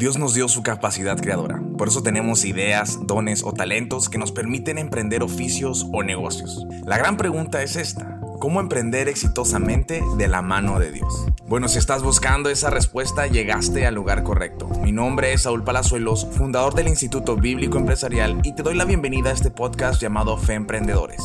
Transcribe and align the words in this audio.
Dios 0.00 0.16
nos 0.16 0.32
dio 0.32 0.48
su 0.48 0.62
capacidad 0.62 1.20
creadora, 1.20 1.60
por 1.76 1.88
eso 1.88 2.02
tenemos 2.02 2.46
ideas, 2.46 3.00
dones 3.02 3.44
o 3.44 3.52
talentos 3.52 4.08
que 4.08 4.16
nos 4.16 4.32
permiten 4.32 4.78
emprender 4.78 5.22
oficios 5.22 5.86
o 5.92 6.02
negocios. 6.02 6.66
La 6.86 6.96
gran 6.96 7.18
pregunta 7.18 7.62
es 7.62 7.76
esta. 7.76 8.18
¿Cómo 8.40 8.60
emprender 8.60 9.08
exitosamente 9.08 10.02
de 10.16 10.26
la 10.26 10.40
mano 10.40 10.78
de 10.78 10.90
Dios? 10.90 11.26
Bueno, 11.46 11.68
si 11.68 11.76
estás 11.76 12.02
buscando 12.02 12.48
esa 12.48 12.70
respuesta, 12.70 13.26
llegaste 13.26 13.86
al 13.86 13.94
lugar 13.94 14.22
correcto. 14.22 14.70
Mi 14.82 14.90
nombre 14.90 15.34
es 15.34 15.42
Saúl 15.42 15.64
Palazuelos, 15.64 16.26
fundador 16.32 16.74
del 16.74 16.88
Instituto 16.88 17.36
Bíblico 17.36 17.76
Empresarial, 17.76 18.40
y 18.42 18.54
te 18.54 18.62
doy 18.62 18.76
la 18.76 18.86
bienvenida 18.86 19.28
a 19.28 19.34
este 19.34 19.50
podcast 19.50 20.00
llamado 20.00 20.38
Fe 20.38 20.54
Emprendedores, 20.54 21.20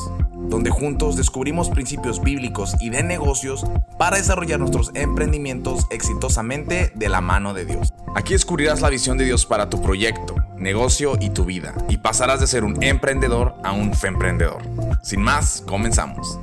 donde 0.48 0.70
juntos 0.70 1.16
descubrimos 1.16 1.70
principios 1.70 2.22
bíblicos 2.22 2.76
y 2.80 2.90
de 2.90 3.04
negocios 3.04 3.66
para 3.98 4.18
desarrollar 4.18 4.60
nuestros 4.60 4.92
emprendimientos 4.96 5.86
exitosamente 5.92 6.92
de 6.96 7.10
la 7.10 7.22
mano 7.22 7.54
de 7.54 7.66
Dios. 7.66 7.94
Aquí 8.16 8.34
descubrirás 8.34 8.82
la 8.82 8.90
visión 8.90 9.18
de 9.18 9.26
Dios 9.26 9.46
para 9.46 9.70
tu 9.70 9.82
proyecto, 9.82 10.36
negocio 10.58 11.14
y 11.20 11.30
tu 11.30 11.46
vida, 11.46 11.74
y 11.90 11.98
pasarás 11.98 12.40
de 12.40 12.48
ser 12.48 12.64
un 12.64 12.82
emprendedor 12.84 13.56
a 13.64 13.74
un 13.74 13.94
fe 13.94 14.08
emprendedor. 14.08 14.62
Sin 15.04 15.22
más, 15.22 15.64
comenzamos. 15.68 16.40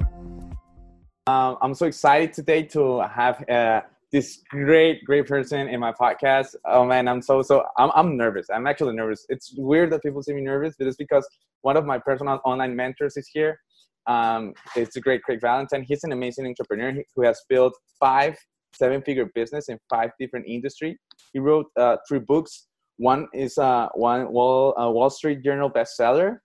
Um, 1.29 1.57
I'm 1.63 1.75
so 1.75 1.87
excited 1.87 2.33
today 2.33 2.65
to 2.71 3.01
have 3.03 3.45
uh, 3.49 3.83
this 4.11 4.43
great, 4.51 5.05
great 5.05 5.27
person 5.27 5.69
in 5.69 5.79
my 5.79 5.93
podcast. 5.93 6.57
Oh 6.65 6.85
man, 6.85 7.07
I'm 7.09 7.23
so 7.23 7.43
so 7.43 7.65
I'm 7.79 8.17
nervous. 8.17 8.49
I'm 8.51 8.67
actually 8.67 8.95
nervous. 8.95 9.25
It's 9.29 9.55
weird 9.57 9.91
that 9.93 10.03
people 10.03 10.23
see 10.23 10.35
me 10.35 10.43
nervous, 10.43 10.75
but 10.77 10.87
it's 10.87 10.97
because 10.97 11.27
one 11.63 11.77
of 11.77 11.87
my 11.87 11.99
personal 11.99 12.41
online 12.45 12.77
mentors 12.77 13.17
is 13.17 13.29
here. 13.33 13.61
Um, 14.07 14.53
it's 14.77 14.97
a 14.97 15.01
great 15.01 15.23
Craig 15.23 15.41
Ballantyne. 15.41 15.85
He's 15.85 16.05
an 16.05 16.13
amazing 16.13 16.47
entrepreneur 16.47 17.03
who 17.15 17.23
has 17.23 17.41
built 17.49 17.75
five 18.01 18.37
seven-figure 18.75 19.31
business 19.35 19.69
in 19.69 19.79
five 19.91 20.11
different 20.19 20.47
industries. 20.49 20.97
He 21.33 21.39
wrote 21.39 21.67
uh, 21.79 21.97
three 22.09 22.21
books. 22.21 22.69
One 22.97 23.29
is 23.33 23.59
uh, 23.59 23.89
one 23.95 24.33
Wall 24.33 24.79
uh, 24.79 24.91
Wall 24.91 25.11
Street 25.11 25.43
Journal 25.43 25.71
bestseller 25.71 26.39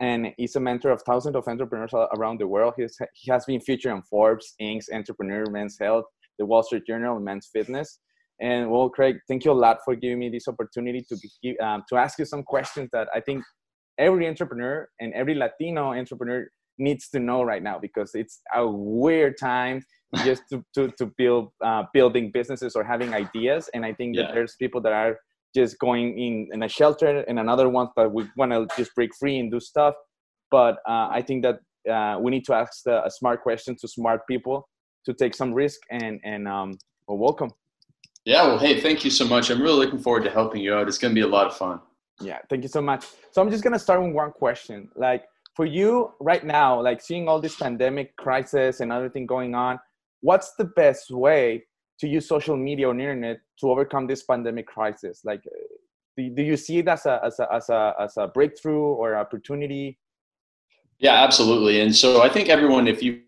and 0.00 0.32
he's 0.38 0.56
a 0.56 0.60
mentor 0.60 0.90
of 0.90 1.02
thousands 1.02 1.36
of 1.36 1.46
entrepreneurs 1.46 1.92
around 2.16 2.40
the 2.40 2.46
world. 2.46 2.74
He's, 2.76 2.98
he 3.12 3.30
has 3.30 3.44
been 3.44 3.60
featured 3.60 3.92
on 3.92 4.02
Forbes, 4.02 4.54
Inc., 4.60 4.84
Entrepreneur, 4.92 5.44
Men's 5.50 5.76
Health, 5.78 6.06
the 6.38 6.46
Wall 6.46 6.62
Street 6.62 6.86
Journal, 6.86 7.20
Men's 7.20 7.50
Fitness. 7.52 8.00
And 8.40 8.70
well, 8.70 8.88
Craig, 8.88 9.18
thank 9.28 9.44
you 9.44 9.50
a 9.50 9.52
lot 9.52 9.78
for 9.84 9.94
giving 9.94 10.18
me 10.18 10.30
this 10.30 10.48
opportunity 10.48 11.04
to 11.06 11.16
give, 11.42 11.56
um, 11.60 11.84
to 11.90 11.96
ask 11.96 12.18
you 12.18 12.24
some 12.24 12.42
questions 12.42 12.88
that 12.94 13.08
I 13.14 13.20
think 13.20 13.44
every 13.98 14.26
entrepreneur 14.26 14.88
and 15.00 15.12
every 15.12 15.34
Latino 15.34 15.92
entrepreneur 15.92 16.48
needs 16.80 17.08
to 17.10 17.20
know 17.20 17.42
right 17.42 17.62
now 17.62 17.78
because 17.78 18.12
it's 18.14 18.40
a 18.54 18.66
weird 18.66 19.38
time 19.38 19.82
just 20.24 20.42
to, 20.50 20.64
to, 20.74 20.90
to 20.98 21.06
build 21.16 21.52
uh, 21.64 21.84
building 21.92 22.30
businesses 22.32 22.74
or 22.74 22.82
having 22.82 23.14
ideas. 23.14 23.70
And 23.74 23.84
I 23.84 23.92
think 23.92 24.16
yeah. 24.16 24.22
that 24.22 24.34
there's 24.34 24.56
people 24.56 24.80
that 24.82 24.92
are 24.92 25.18
just 25.54 25.78
going 25.78 26.18
in 26.18 26.48
in 26.52 26.62
a 26.62 26.68
shelter 26.68 27.24
and 27.28 27.38
another 27.38 27.68
one 27.68 27.88
that 27.96 28.10
we 28.10 28.28
want 28.36 28.52
to 28.52 28.66
just 28.76 28.94
break 28.94 29.10
free 29.18 29.38
and 29.38 29.50
do 29.50 29.60
stuff. 29.60 29.94
But 30.50 30.76
uh, 30.88 31.08
i 31.10 31.22
think 31.22 31.44
that 31.44 31.58
uh, 31.90 32.18
we 32.20 32.30
need 32.30 32.44
to 32.44 32.54
ask 32.54 32.82
the, 32.84 33.04
a 33.04 33.10
smart 33.10 33.42
question 33.42 33.76
to 33.80 33.88
smart 33.88 34.20
people 34.28 34.68
to 35.06 35.14
take 35.14 35.34
some 35.34 35.52
risk 35.52 35.80
and 35.90 36.20
and 36.24 36.46
um, 36.46 36.78
well, 37.08 37.18
welcome. 37.18 37.50
Yeah 38.24 38.46
well 38.46 38.58
hey 38.58 38.80
thank 38.80 39.04
you 39.04 39.10
so 39.10 39.26
much. 39.26 39.50
I'm 39.50 39.62
really 39.62 39.84
looking 39.84 39.98
forward 39.98 40.24
to 40.24 40.30
helping 40.30 40.60
you 40.60 40.74
out. 40.74 40.88
It's 40.88 40.98
going 40.98 41.14
to 41.14 41.20
be 41.20 41.26
a 41.26 41.32
lot 41.38 41.46
of 41.46 41.56
fun. 41.56 41.80
Yeah 42.20 42.38
thank 42.48 42.62
you 42.62 42.68
so 42.68 42.82
much. 42.82 43.06
So 43.32 43.42
i'm 43.42 43.50
just 43.50 43.64
going 43.64 43.72
to 43.72 43.78
start 43.78 44.02
with 44.02 44.12
one 44.12 44.32
question. 44.32 44.88
Like 44.94 45.24
for 45.54 45.66
you 45.66 46.12
right 46.20 46.44
now 46.44 46.80
like 46.80 47.00
seeing 47.00 47.28
all 47.28 47.40
this 47.40 47.56
pandemic 47.56 48.16
crisis 48.16 48.80
and 48.80 48.92
other 48.92 49.08
thing 49.08 49.26
going 49.26 49.54
on 49.54 49.78
what's 50.20 50.54
the 50.54 50.64
best 50.64 51.10
way 51.10 51.64
to 52.00 52.08
use 52.08 52.26
social 52.26 52.56
media 52.56 52.88
or 52.88 52.92
internet 52.92 53.40
to 53.60 53.70
overcome 53.70 54.06
this 54.06 54.22
pandemic 54.22 54.66
crisis? 54.66 55.20
Like, 55.24 55.42
do, 56.16 56.30
do 56.30 56.42
you 56.42 56.56
see 56.56 56.78
it 56.78 56.88
as 56.88 57.06
a, 57.06 57.20
as 57.24 57.38
a, 57.38 57.52
as 57.52 57.68
a, 57.68 57.94
as 58.00 58.16
a 58.16 58.26
breakthrough 58.26 58.80
or 58.80 59.16
opportunity? 59.16 59.98
Yeah, 60.98 61.22
absolutely. 61.22 61.80
And 61.80 61.94
so 61.94 62.22
I 62.22 62.28
think 62.28 62.48
everyone, 62.48 62.88
if 62.88 63.02
you 63.02 63.22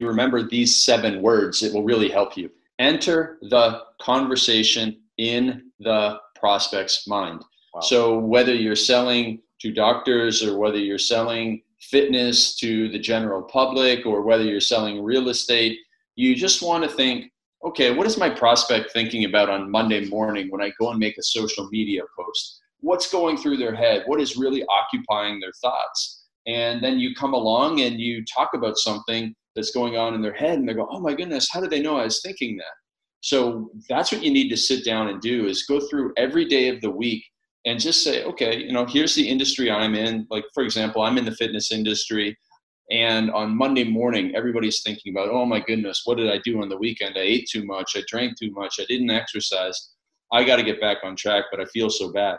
remember 0.00 0.42
these 0.42 0.78
seven 0.78 1.22
words, 1.22 1.62
it 1.62 1.72
will 1.74 1.84
really 1.84 2.08
help 2.08 2.36
you. 2.36 2.50
Enter 2.78 3.38
the 3.42 3.82
conversation 4.00 5.00
in 5.18 5.70
the 5.80 6.18
prospect's 6.36 7.08
mind. 7.08 7.44
Wow. 7.74 7.80
So 7.80 8.18
whether 8.18 8.54
you're 8.54 8.76
selling 8.76 9.40
to 9.60 9.72
doctors 9.72 10.42
or 10.42 10.58
whether 10.58 10.78
you're 10.78 10.98
selling 10.98 11.62
fitness 11.80 12.56
to 12.56 12.88
the 12.88 12.98
general 12.98 13.42
public 13.42 14.06
or 14.06 14.22
whether 14.22 14.44
you're 14.44 14.60
selling 14.60 15.02
real 15.02 15.28
estate, 15.28 15.78
you 16.16 16.34
just 16.34 16.62
want 16.62 16.84
to 16.84 16.90
think 16.90 17.30
okay, 17.64 17.92
what 17.92 18.06
is 18.06 18.16
my 18.16 18.30
prospect 18.30 18.92
thinking 18.92 19.24
about 19.24 19.50
on 19.50 19.70
Monday 19.70 20.04
morning 20.08 20.46
when 20.50 20.62
I 20.62 20.72
go 20.78 20.90
and 20.90 20.98
make 20.98 21.18
a 21.18 21.22
social 21.22 21.68
media 21.70 22.02
post? 22.16 22.60
What's 22.80 23.10
going 23.10 23.36
through 23.36 23.56
their 23.56 23.74
head? 23.74 24.04
What 24.06 24.20
is 24.20 24.36
really 24.36 24.64
occupying 24.66 25.40
their 25.40 25.52
thoughts? 25.60 26.26
And 26.46 26.82
then 26.82 27.00
you 27.00 27.14
come 27.14 27.34
along 27.34 27.80
and 27.80 27.98
you 27.98 28.24
talk 28.24 28.50
about 28.54 28.78
something 28.78 29.34
that's 29.56 29.72
going 29.72 29.96
on 29.96 30.14
in 30.14 30.22
their 30.22 30.32
head, 30.32 30.58
and 30.58 30.68
they 30.68 30.74
go, 30.74 30.86
oh 30.88 31.00
my 31.00 31.14
goodness, 31.14 31.48
how 31.50 31.60
did 31.60 31.70
they 31.70 31.82
know 31.82 31.96
I 31.96 32.04
was 32.04 32.22
thinking 32.22 32.56
that? 32.58 32.64
So 33.20 33.70
that's 33.88 34.12
what 34.12 34.22
you 34.22 34.30
need 34.30 34.48
to 34.50 34.56
sit 34.56 34.84
down 34.84 35.08
and 35.08 35.20
do 35.20 35.46
is 35.46 35.64
go 35.64 35.80
through 35.80 36.12
every 36.16 36.44
day 36.44 36.68
of 36.68 36.80
the 36.80 36.90
week 36.90 37.24
and 37.68 37.78
just 37.78 38.02
say, 38.02 38.24
okay, 38.24 38.56
you 38.56 38.72
know, 38.72 38.86
here's 38.86 39.14
the 39.14 39.28
industry 39.28 39.70
I'm 39.70 39.94
in. 39.94 40.26
Like, 40.30 40.44
for 40.54 40.62
example, 40.62 41.02
I'm 41.02 41.18
in 41.18 41.26
the 41.26 41.34
fitness 41.34 41.70
industry. 41.70 42.36
And 42.90 43.30
on 43.30 43.54
Monday 43.54 43.84
morning, 43.84 44.34
everybody's 44.34 44.82
thinking 44.82 45.12
about, 45.12 45.28
oh 45.28 45.44
my 45.44 45.60
goodness, 45.60 46.00
what 46.06 46.16
did 46.16 46.30
I 46.30 46.38
do 46.42 46.62
on 46.62 46.70
the 46.70 46.78
weekend? 46.78 47.18
I 47.18 47.20
ate 47.20 47.46
too 47.52 47.66
much, 47.66 47.92
I 47.94 48.02
drank 48.08 48.38
too 48.38 48.50
much, 48.52 48.76
I 48.80 48.86
didn't 48.86 49.10
exercise. 49.10 49.90
I 50.32 50.44
got 50.44 50.56
to 50.56 50.62
get 50.62 50.80
back 50.80 50.98
on 51.04 51.14
track, 51.14 51.44
but 51.50 51.60
I 51.60 51.66
feel 51.66 51.90
so 51.90 52.10
bad. 52.10 52.38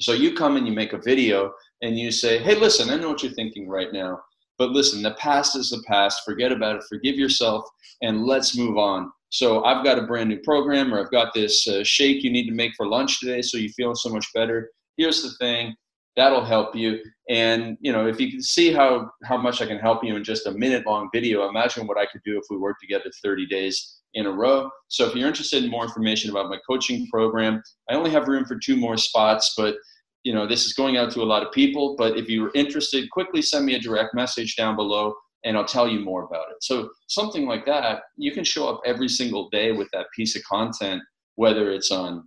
So 0.00 0.12
you 0.12 0.34
come 0.34 0.56
and 0.56 0.66
you 0.66 0.72
make 0.72 0.92
a 0.92 0.98
video 0.98 1.52
and 1.82 1.96
you 1.96 2.10
say, 2.10 2.38
hey, 2.38 2.56
listen, 2.56 2.90
I 2.90 2.96
know 2.96 3.10
what 3.10 3.22
you're 3.22 3.32
thinking 3.32 3.68
right 3.68 3.92
now, 3.92 4.18
but 4.58 4.70
listen, 4.70 5.02
the 5.02 5.14
past 5.14 5.54
is 5.54 5.70
the 5.70 5.84
past. 5.86 6.22
Forget 6.24 6.50
about 6.50 6.76
it, 6.76 6.84
forgive 6.88 7.14
yourself, 7.14 7.64
and 8.02 8.24
let's 8.24 8.56
move 8.56 8.76
on. 8.76 9.12
So 9.32 9.64
I've 9.64 9.84
got 9.84 9.98
a 9.98 10.02
brand 10.02 10.28
new 10.28 10.38
program, 10.40 10.94
or 10.94 11.00
I've 11.00 11.10
got 11.10 11.34
this 11.34 11.66
uh, 11.66 11.82
shake 11.82 12.22
you 12.22 12.30
need 12.30 12.46
to 12.46 12.54
make 12.54 12.72
for 12.76 12.86
lunch 12.86 13.18
today 13.18 13.42
so 13.42 13.58
you 13.58 13.70
feel 13.70 13.94
so 13.94 14.10
much 14.10 14.26
better. 14.34 14.70
Here's 14.96 15.22
the 15.22 15.30
thing 15.40 15.74
that'll 16.16 16.44
help 16.44 16.74
you. 16.74 17.00
And 17.28 17.76
you 17.80 17.92
know 17.92 18.06
if 18.06 18.20
you 18.20 18.30
can 18.30 18.42
see 18.42 18.72
how 18.72 19.10
how 19.24 19.36
much 19.36 19.62
i 19.62 19.66
can 19.66 19.78
help 19.78 20.04
you 20.04 20.16
in 20.16 20.24
just 20.24 20.46
a 20.46 20.50
minute 20.50 20.84
long 20.86 21.08
video 21.14 21.48
imagine 21.48 21.86
what 21.86 21.96
i 21.96 22.04
could 22.06 22.20
do 22.24 22.36
if 22.36 22.44
we 22.50 22.56
worked 22.56 22.80
together 22.80 23.10
30 23.22 23.46
days 23.46 24.00
in 24.14 24.26
a 24.26 24.30
row. 24.30 24.68
So 24.88 25.06
if 25.06 25.14
you're 25.14 25.28
interested 25.28 25.64
in 25.64 25.70
more 25.70 25.84
information 25.84 26.30
about 26.30 26.50
my 26.50 26.58
coaching 26.66 27.06
program 27.10 27.62
i 27.88 27.94
only 27.94 28.10
have 28.10 28.28
room 28.28 28.44
for 28.44 28.58
two 28.58 28.76
more 28.76 28.96
spots 28.96 29.54
but 29.56 29.76
you 30.24 30.34
know 30.34 30.46
this 30.46 30.66
is 30.66 30.74
going 30.74 30.96
out 30.96 31.10
to 31.12 31.22
a 31.22 31.24
lot 31.24 31.44
of 31.44 31.52
people. 31.52 31.96
But 31.96 32.16
if 32.16 32.28
you're 32.28 32.50
interested 32.54 33.10
quickly 33.10 33.42
send 33.42 33.64
me 33.64 33.74
a 33.74 33.80
direct 33.80 34.14
message 34.14 34.56
down 34.56 34.76
below 34.76 35.14
and 35.44 35.56
i'll 35.56 35.64
tell 35.64 35.88
you 35.88 36.00
more 36.00 36.24
about 36.24 36.50
it 36.50 36.56
so 36.60 36.90
something 37.08 37.46
like 37.46 37.64
that 37.66 38.02
you 38.16 38.32
can 38.32 38.44
show 38.44 38.68
up 38.68 38.80
every 38.84 39.08
single 39.08 39.48
day 39.50 39.72
with 39.72 39.88
that 39.92 40.06
piece 40.14 40.36
of 40.36 40.42
content 40.44 41.02
whether 41.36 41.70
it's 41.70 41.90
on 41.90 42.24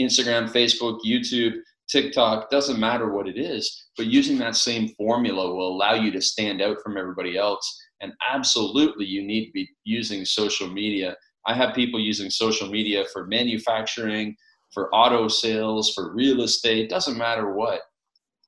instagram 0.00 0.50
facebook 0.50 0.98
youtube 1.04 1.54
TikTok, 1.88 2.50
doesn't 2.50 2.80
matter 2.80 3.12
what 3.12 3.28
it 3.28 3.38
is, 3.38 3.86
but 3.96 4.06
using 4.06 4.38
that 4.38 4.56
same 4.56 4.88
formula 4.96 5.54
will 5.54 5.68
allow 5.68 5.94
you 5.94 6.10
to 6.12 6.20
stand 6.20 6.60
out 6.60 6.78
from 6.82 6.96
everybody 6.96 7.38
else. 7.38 7.80
And 8.00 8.12
absolutely, 8.28 9.06
you 9.06 9.22
need 9.22 9.46
to 9.46 9.52
be 9.52 9.68
using 9.84 10.24
social 10.24 10.68
media. 10.68 11.16
I 11.46 11.54
have 11.54 11.74
people 11.74 12.00
using 12.00 12.28
social 12.28 12.68
media 12.68 13.04
for 13.12 13.26
manufacturing, 13.26 14.36
for 14.72 14.92
auto 14.92 15.28
sales, 15.28 15.94
for 15.94 16.12
real 16.12 16.42
estate, 16.42 16.90
doesn't 16.90 17.16
matter 17.16 17.54
what. 17.54 17.80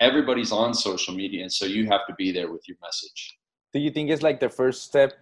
Everybody's 0.00 0.53
on 0.53 0.75
social 0.75 1.15
media, 1.15 1.43
and 1.43 1.53
so 1.53 1.65
you 1.65 1.87
have 1.87 2.06
to 2.09 2.15
be 2.16 2.33
there 2.33 2.50
with 2.53 2.62
your 2.69 2.77
message. 2.83 3.38
Do 3.73 3.81
you 3.81 3.91
think 3.91 4.11
it's 4.11 4.23
like 4.23 4.41
the 4.41 4.49
first 4.49 4.84
step 4.84 5.12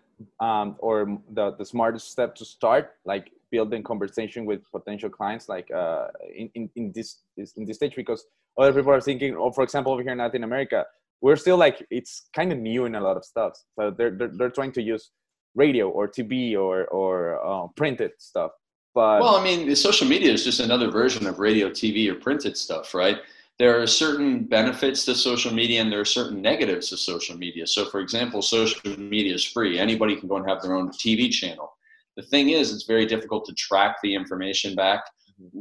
um, 0.40 0.76
or 0.78 1.18
the, 1.32 1.52
the 1.52 1.64
smartest 1.64 2.10
step 2.10 2.34
to 2.36 2.44
start? 2.44 2.94
Like 3.04 3.32
building 3.50 3.82
conversation 3.82 4.44
with 4.44 4.60
potential 4.70 5.08
clients 5.08 5.48
like 5.48 5.70
uh, 5.70 6.08
in, 6.34 6.50
in, 6.54 6.70
in 6.76 6.92
this 6.92 7.22
in 7.36 7.64
this 7.64 7.76
stage? 7.76 7.94
Because 7.94 8.24
other 8.58 8.72
people 8.72 8.92
are 8.92 9.00
thinking 9.00 9.36
oh 9.36 9.50
for 9.50 9.62
example 9.62 9.92
over 9.92 10.02
here 10.02 10.12
in 10.12 10.18
latin 10.18 10.42
america 10.42 10.86
we're 11.20 11.36
still 11.36 11.56
like 11.56 11.86
it's 11.90 12.28
kind 12.34 12.52
of 12.52 12.58
new 12.58 12.84
in 12.84 12.94
a 12.94 13.00
lot 13.00 13.16
of 13.16 13.24
stuff. 13.24 13.58
So 13.78 13.90
they're, 13.90 14.10
they're, 14.10 14.28
they're 14.28 14.50
trying 14.50 14.72
to 14.72 14.82
use 14.82 15.10
radio 15.54 15.88
or 15.88 16.06
tv 16.06 16.54
or 16.54 16.84
or 16.86 17.44
uh, 17.44 17.66
printed 17.76 18.12
stuff. 18.18 18.50
But 18.94 19.20
well 19.20 19.36
i 19.36 19.42
mean 19.42 19.74
social 19.76 20.06
media 20.06 20.32
is 20.32 20.44
just 20.44 20.60
another 20.60 20.90
version 20.90 21.26
of 21.26 21.38
radio 21.38 21.68
tv 21.68 22.08
or 22.10 22.14
printed 22.14 22.56
stuff 22.56 22.94
right 22.94 23.18
there 23.58 23.80
are 23.80 23.86
certain 23.86 24.44
benefits 24.44 25.04
to 25.04 25.14
social 25.14 25.52
media 25.52 25.80
and 25.80 25.90
there 25.90 26.00
are 26.00 26.04
certain 26.04 26.42
negatives 26.42 26.90
to 26.90 26.96
social 26.96 27.36
media 27.36 27.66
so 27.66 27.84
for 27.86 28.00
example 28.00 28.42
social 28.42 28.96
media 28.98 29.34
is 29.34 29.44
free 29.44 29.78
anybody 29.78 30.16
can 30.16 30.28
go 30.28 30.36
and 30.36 30.48
have 30.48 30.62
their 30.62 30.74
own 30.74 30.90
tv 30.90 31.30
channel 31.30 31.76
the 32.16 32.22
thing 32.22 32.50
is, 32.50 32.72
it's 32.72 32.84
very 32.84 33.06
difficult 33.06 33.44
to 33.46 33.54
track 33.54 33.96
the 34.02 34.14
information 34.14 34.74
back. 34.74 35.04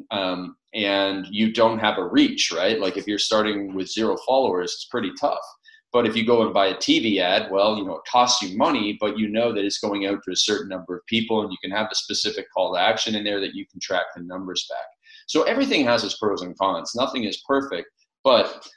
Um, 0.10 0.56
and 0.74 1.28
you 1.30 1.52
don't 1.52 1.80
have 1.80 1.98
a 1.98 2.08
reach, 2.08 2.52
right? 2.56 2.80
Like 2.80 2.96
if 2.96 3.08
you're 3.08 3.20
starting 3.20 3.76
with 3.76 3.92
zero 3.92 4.16
followers, 4.26 4.72
it's 4.74 4.86
pretty 4.86 5.12
tough. 5.20 5.44
But 5.92 6.06
if 6.06 6.16
you 6.16 6.26
go 6.26 6.44
and 6.44 6.54
buy 6.54 6.68
a 6.68 6.76
TV 6.76 7.20
ad, 7.20 7.52
well, 7.52 7.78
you 7.78 7.86
know, 7.86 7.96
it 7.96 8.10
costs 8.10 8.42
you 8.42 8.58
money, 8.58 8.98
but 9.00 9.18
you 9.18 9.28
know 9.28 9.54
that 9.54 9.66
it's 9.66 9.80
going 9.80 10.06
out 10.06 10.24
to 10.24 10.32
a 10.32 10.36
certain 10.36 10.70
number 10.70 10.96
of 10.96 11.06
people 11.08 11.42
and 11.42 11.52
you 11.52 11.58
can 11.62 11.72
have 11.72 11.90
a 11.92 11.96
specific 11.96 12.48
call 12.54 12.74
to 12.74 12.80
action 12.80 13.16
in 13.16 13.24
there 13.24 13.42
that 13.42 13.54
you 13.54 13.66
can 13.66 13.80
track 13.82 14.06
the 14.16 14.24
numbers 14.24 14.66
back. 14.70 14.88
So 15.28 15.44
everything 15.44 15.86
has 15.86 16.04
its 16.04 16.18
pros 16.18 16.42
and 16.42 16.58
cons. 16.58 16.94
Nothing 16.96 17.24
is 17.24 17.44
perfect, 17.48 17.88
but 18.24 18.68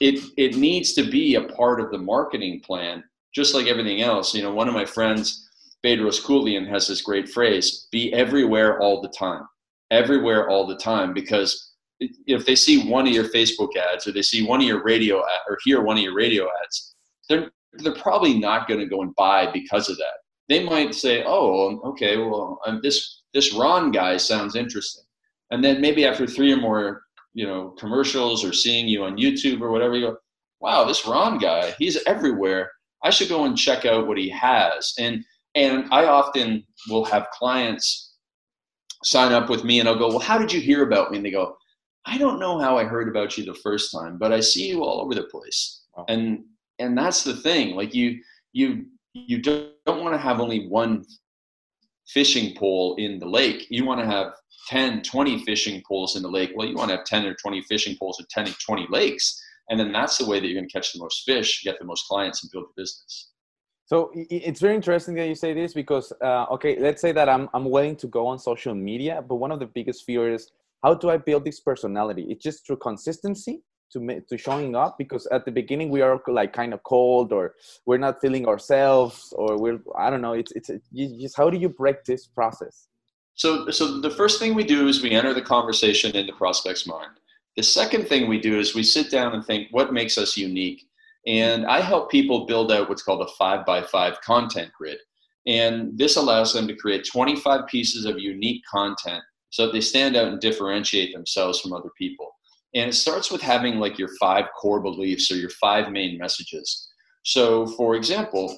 it 0.00 0.22
it 0.36 0.56
needs 0.56 0.92
to 0.94 1.08
be 1.08 1.34
a 1.34 1.42
part 1.42 1.80
of 1.80 1.90
the 1.90 1.98
marketing 1.98 2.60
plan, 2.60 3.02
just 3.34 3.54
like 3.54 3.66
everything 3.66 4.02
else. 4.02 4.34
You 4.34 4.42
know, 4.42 4.52
one 4.52 4.68
of 4.68 4.74
my 4.74 4.84
friends, 4.84 5.48
Bedros 5.84 6.20
Keuilian, 6.22 6.68
has 6.68 6.86
this 6.88 7.02
great 7.02 7.28
phrase: 7.28 7.88
"Be 7.92 8.12
everywhere 8.12 8.80
all 8.80 9.00
the 9.00 9.08
time." 9.08 9.42
Everywhere 9.90 10.50
all 10.50 10.66
the 10.66 10.76
time, 10.76 11.14
because 11.14 11.72
if 12.00 12.44
they 12.44 12.54
see 12.54 12.88
one 12.88 13.06
of 13.06 13.12
your 13.12 13.24
Facebook 13.24 13.74
ads 13.76 14.06
or 14.06 14.12
they 14.12 14.22
see 14.22 14.44
one 14.44 14.60
of 14.60 14.66
your 14.66 14.82
radio 14.82 15.18
ad, 15.20 15.40
or 15.48 15.58
hear 15.64 15.80
one 15.80 15.96
of 15.96 16.02
your 16.02 16.14
radio 16.14 16.46
ads, 16.62 16.94
they're 17.28 17.50
they're 17.74 17.94
probably 17.94 18.38
not 18.38 18.68
going 18.68 18.80
to 18.80 18.86
go 18.86 19.02
and 19.02 19.14
buy 19.14 19.50
because 19.50 19.88
of 19.88 19.96
that. 19.98 20.18
They 20.48 20.64
might 20.64 20.94
say, 20.94 21.24
"Oh, 21.26 21.80
okay, 21.90 22.16
well, 22.16 22.60
um, 22.66 22.80
this 22.82 23.22
this 23.34 23.54
Ron 23.54 23.90
guy 23.90 24.16
sounds 24.16 24.56
interesting," 24.56 25.04
and 25.50 25.62
then 25.64 25.80
maybe 25.80 26.04
after 26.04 26.26
three 26.26 26.52
or 26.52 26.56
more, 26.56 27.02
you 27.34 27.46
know, 27.46 27.70
commercials 27.78 28.44
or 28.44 28.52
seeing 28.52 28.88
you 28.88 29.04
on 29.04 29.16
YouTube 29.16 29.60
or 29.60 29.70
whatever, 29.70 29.94
you 29.94 30.08
go, 30.08 30.16
"Wow, 30.60 30.84
this 30.84 31.06
Ron 31.06 31.38
guy, 31.38 31.74
he's 31.78 32.02
everywhere. 32.04 32.70
I 33.02 33.10
should 33.10 33.28
go 33.28 33.44
and 33.44 33.56
check 33.56 33.84
out 33.84 34.06
what 34.06 34.18
he 34.18 34.28
has." 34.30 34.94
And 34.98 35.24
and 35.54 35.86
I 35.92 36.06
often 36.06 36.64
will 36.88 37.04
have 37.04 37.30
clients 37.30 38.14
sign 39.04 39.32
up 39.32 39.48
with 39.48 39.64
me, 39.64 39.80
and 39.80 39.88
I'll 39.88 39.98
go, 39.98 40.08
"Well, 40.08 40.18
how 40.18 40.38
did 40.38 40.52
you 40.52 40.60
hear 40.60 40.82
about 40.82 41.10
me?" 41.10 41.18
And 41.18 41.26
they 41.26 41.30
go, 41.30 41.56
I 42.08 42.16
don't 42.16 42.40
know 42.40 42.58
how 42.58 42.78
I 42.78 42.84
heard 42.84 43.08
about 43.08 43.36
you 43.36 43.44
the 43.44 43.54
first 43.54 43.92
time, 43.92 44.16
but 44.16 44.32
I 44.32 44.40
see 44.40 44.66
you 44.66 44.82
all 44.82 45.02
over 45.02 45.14
the 45.14 45.24
place. 45.24 45.82
Wow. 45.94 46.06
And 46.08 46.44
and 46.78 46.96
that's 46.96 47.22
the 47.22 47.36
thing. 47.36 47.76
Like 47.76 47.94
you 47.94 48.20
you 48.52 48.86
you 49.12 49.42
don't, 49.42 49.72
don't 49.84 50.02
want 50.02 50.14
to 50.14 50.18
have 50.18 50.40
only 50.40 50.68
one 50.68 51.04
fishing 52.12 52.54
pole 52.56 52.94
in 52.96 53.18
the 53.18 53.26
lake. 53.26 53.66
You 53.70 53.84
want 53.84 54.00
to 54.00 54.06
have 54.06 54.32
10, 54.68 55.02
20 55.02 55.44
fishing 55.44 55.82
poles 55.86 56.16
in 56.16 56.22
the 56.22 56.30
lake. 56.30 56.52
Well, 56.54 56.66
you 56.66 56.74
want 56.74 56.90
to 56.90 56.96
have 56.96 57.04
10 57.04 57.26
or 57.26 57.34
20 57.34 57.62
fishing 57.62 57.96
poles 57.98 58.20
at 58.20 58.28
10 58.30 58.48
or 58.48 58.56
20 58.66 58.86
lakes. 58.90 59.40
And 59.70 59.78
then 59.78 59.92
that's 59.92 60.18
the 60.18 60.26
way 60.26 60.40
that 60.40 60.46
you're 60.46 60.58
going 60.58 60.68
to 60.68 60.72
catch 60.72 60.92
the 60.92 60.98
most 60.98 61.24
fish, 61.24 61.62
get 61.62 61.78
the 61.78 61.84
most 61.84 62.06
clients, 62.06 62.42
and 62.42 62.50
build 62.50 62.64
your 62.64 62.84
business. 62.84 63.30
So 63.84 64.10
it's 64.14 64.60
very 64.60 64.74
interesting 64.74 65.14
that 65.14 65.26
you 65.28 65.34
say 65.34 65.54
this 65.54 65.72
because, 65.72 66.12
uh, 66.22 66.44
okay, 66.50 66.78
let's 66.78 67.00
say 67.00 67.12
that 67.12 67.28
I'm, 67.28 67.48
I'm 67.54 67.70
willing 67.70 67.96
to 67.96 68.06
go 68.06 68.26
on 68.26 68.38
social 68.38 68.74
media, 68.74 69.24
but 69.26 69.36
one 69.36 69.50
of 69.50 69.60
the 69.60 69.66
biggest 69.66 70.04
fears 70.04 70.42
is 70.42 70.50
how 70.82 70.94
do 70.94 71.10
I 71.10 71.16
build 71.16 71.44
this 71.44 71.60
personality? 71.60 72.26
It's 72.28 72.42
just 72.42 72.66
through 72.66 72.76
consistency 72.76 73.62
to 73.92 74.20
to 74.28 74.38
showing 74.38 74.74
up 74.76 74.96
because 74.98 75.26
at 75.26 75.44
the 75.44 75.50
beginning 75.50 75.90
we 75.90 76.00
are 76.00 76.20
like 76.26 76.52
kind 76.52 76.74
of 76.74 76.82
cold 76.82 77.32
or 77.32 77.54
we're 77.86 77.98
not 77.98 78.20
feeling 78.20 78.46
ourselves 78.46 79.32
or 79.36 79.58
we're 79.58 79.80
I 79.96 80.10
don't 80.10 80.22
know. 80.22 80.34
It's 80.34 80.52
it's 80.52 80.70
just 80.92 81.36
how 81.36 81.50
do 81.50 81.58
you 81.58 81.68
break 81.68 82.04
this 82.04 82.26
process? 82.26 82.88
So 83.34 83.70
so 83.70 84.00
the 84.00 84.10
first 84.10 84.38
thing 84.38 84.54
we 84.54 84.64
do 84.64 84.88
is 84.88 85.02
we 85.02 85.12
enter 85.12 85.34
the 85.34 85.42
conversation 85.42 86.14
in 86.16 86.26
the 86.26 86.32
prospect's 86.32 86.86
mind. 86.86 87.12
The 87.56 87.62
second 87.62 88.06
thing 88.08 88.28
we 88.28 88.40
do 88.40 88.58
is 88.58 88.74
we 88.74 88.82
sit 88.84 89.10
down 89.10 89.34
and 89.34 89.44
think 89.44 89.68
what 89.72 89.92
makes 89.92 90.16
us 90.16 90.36
unique. 90.36 90.84
And 91.26 91.66
I 91.66 91.80
help 91.80 92.10
people 92.10 92.46
build 92.46 92.70
out 92.70 92.88
what's 92.88 93.02
called 93.02 93.22
a 93.22 93.32
five 93.36 93.66
by 93.66 93.82
five 93.82 94.20
content 94.20 94.70
grid. 94.78 94.98
And 95.46 95.98
this 95.98 96.16
allows 96.16 96.52
them 96.52 96.68
to 96.68 96.76
create 96.76 97.06
25 97.10 97.66
pieces 97.66 98.04
of 98.04 98.18
unique 98.18 98.62
content 98.70 99.22
so 99.50 99.66
that 99.66 99.72
they 99.72 99.80
stand 99.80 100.14
out 100.14 100.28
and 100.28 100.40
differentiate 100.40 101.12
themselves 101.12 101.60
from 101.60 101.72
other 101.72 101.90
people. 101.98 102.34
And 102.78 102.90
it 102.90 102.94
starts 102.94 103.30
with 103.30 103.42
having 103.42 103.78
like 103.78 103.98
your 103.98 104.10
five 104.20 104.46
core 104.60 104.80
beliefs 104.80 105.30
or 105.30 105.36
your 105.36 105.50
five 105.50 105.90
main 105.90 106.18
messages. 106.18 106.88
So, 107.24 107.66
for 107.66 107.96
example, 107.96 108.56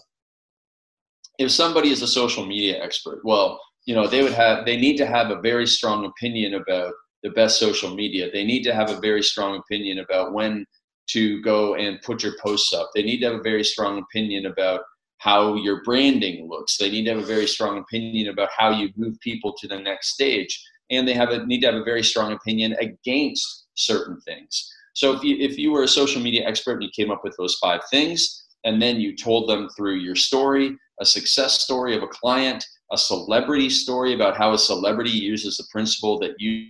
if 1.38 1.50
somebody 1.50 1.90
is 1.90 2.02
a 2.02 2.06
social 2.06 2.44
media 2.44 2.82
expert, 2.82 3.20
well, 3.24 3.60
you 3.86 3.94
know, 3.94 4.06
they 4.06 4.22
would 4.22 4.34
have, 4.34 4.66
they 4.66 4.76
need 4.76 4.96
to 4.98 5.06
have 5.06 5.30
a 5.30 5.40
very 5.40 5.66
strong 5.66 6.04
opinion 6.04 6.54
about 6.54 6.92
the 7.22 7.30
best 7.30 7.58
social 7.58 7.94
media. 7.94 8.30
They 8.30 8.44
need 8.44 8.62
to 8.64 8.74
have 8.74 8.90
a 8.90 9.00
very 9.00 9.22
strong 9.22 9.56
opinion 9.56 9.98
about 10.00 10.34
when 10.34 10.66
to 11.08 11.40
go 11.42 11.74
and 11.74 12.00
put 12.02 12.22
your 12.22 12.34
posts 12.42 12.72
up. 12.74 12.90
They 12.94 13.02
need 13.02 13.20
to 13.20 13.26
have 13.26 13.40
a 13.40 13.42
very 13.42 13.64
strong 13.64 13.98
opinion 13.98 14.46
about 14.46 14.82
how 15.18 15.54
your 15.54 15.82
branding 15.82 16.48
looks. 16.48 16.76
They 16.76 16.90
need 16.90 17.04
to 17.04 17.14
have 17.14 17.22
a 17.22 17.26
very 17.26 17.46
strong 17.46 17.78
opinion 17.78 18.28
about 18.28 18.50
how 18.56 18.70
you 18.70 18.90
move 18.96 19.18
people 19.20 19.54
to 19.60 19.66
the 19.68 19.78
next 19.78 20.10
stage 20.14 20.62
and 20.90 21.06
they 21.06 21.14
have 21.14 21.30
a, 21.30 21.46
need 21.46 21.60
to 21.60 21.68
have 21.68 21.80
a 21.80 21.84
very 21.84 22.02
strong 22.02 22.32
opinion 22.32 22.76
against 22.80 23.68
certain 23.80 24.20
things. 24.20 24.72
So 24.94 25.12
if 25.12 25.22
you 25.22 25.36
if 25.38 25.58
you 25.58 25.72
were 25.72 25.84
a 25.84 25.88
social 25.88 26.20
media 26.20 26.46
expert 26.46 26.74
and 26.74 26.82
you 26.82 26.90
came 26.90 27.10
up 27.10 27.22
with 27.24 27.36
those 27.36 27.56
five 27.56 27.80
things, 27.90 28.44
and 28.64 28.80
then 28.80 29.00
you 29.00 29.16
told 29.16 29.48
them 29.48 29.68
through 29.76 29.96
your 29.96 30.16
story, 30.16 30.76
a 31.00 31.06
success 31.06 31.60
story 31.60 31.96
of 31.96 32.02
a 32.02 32.08
client, 32.08 32.64
a 32.92 32.98
celebrity 32.98 33.70
story 33.70 34.14
about 34.14 34.36
how 34.36 34.52
a 34.52 34.58
celebrity 34.58 35.10
uses 35.10 35.56
the 35.56 35.64
principle 35.70 36.18
that 36.20 36.32
you 36.38 36.68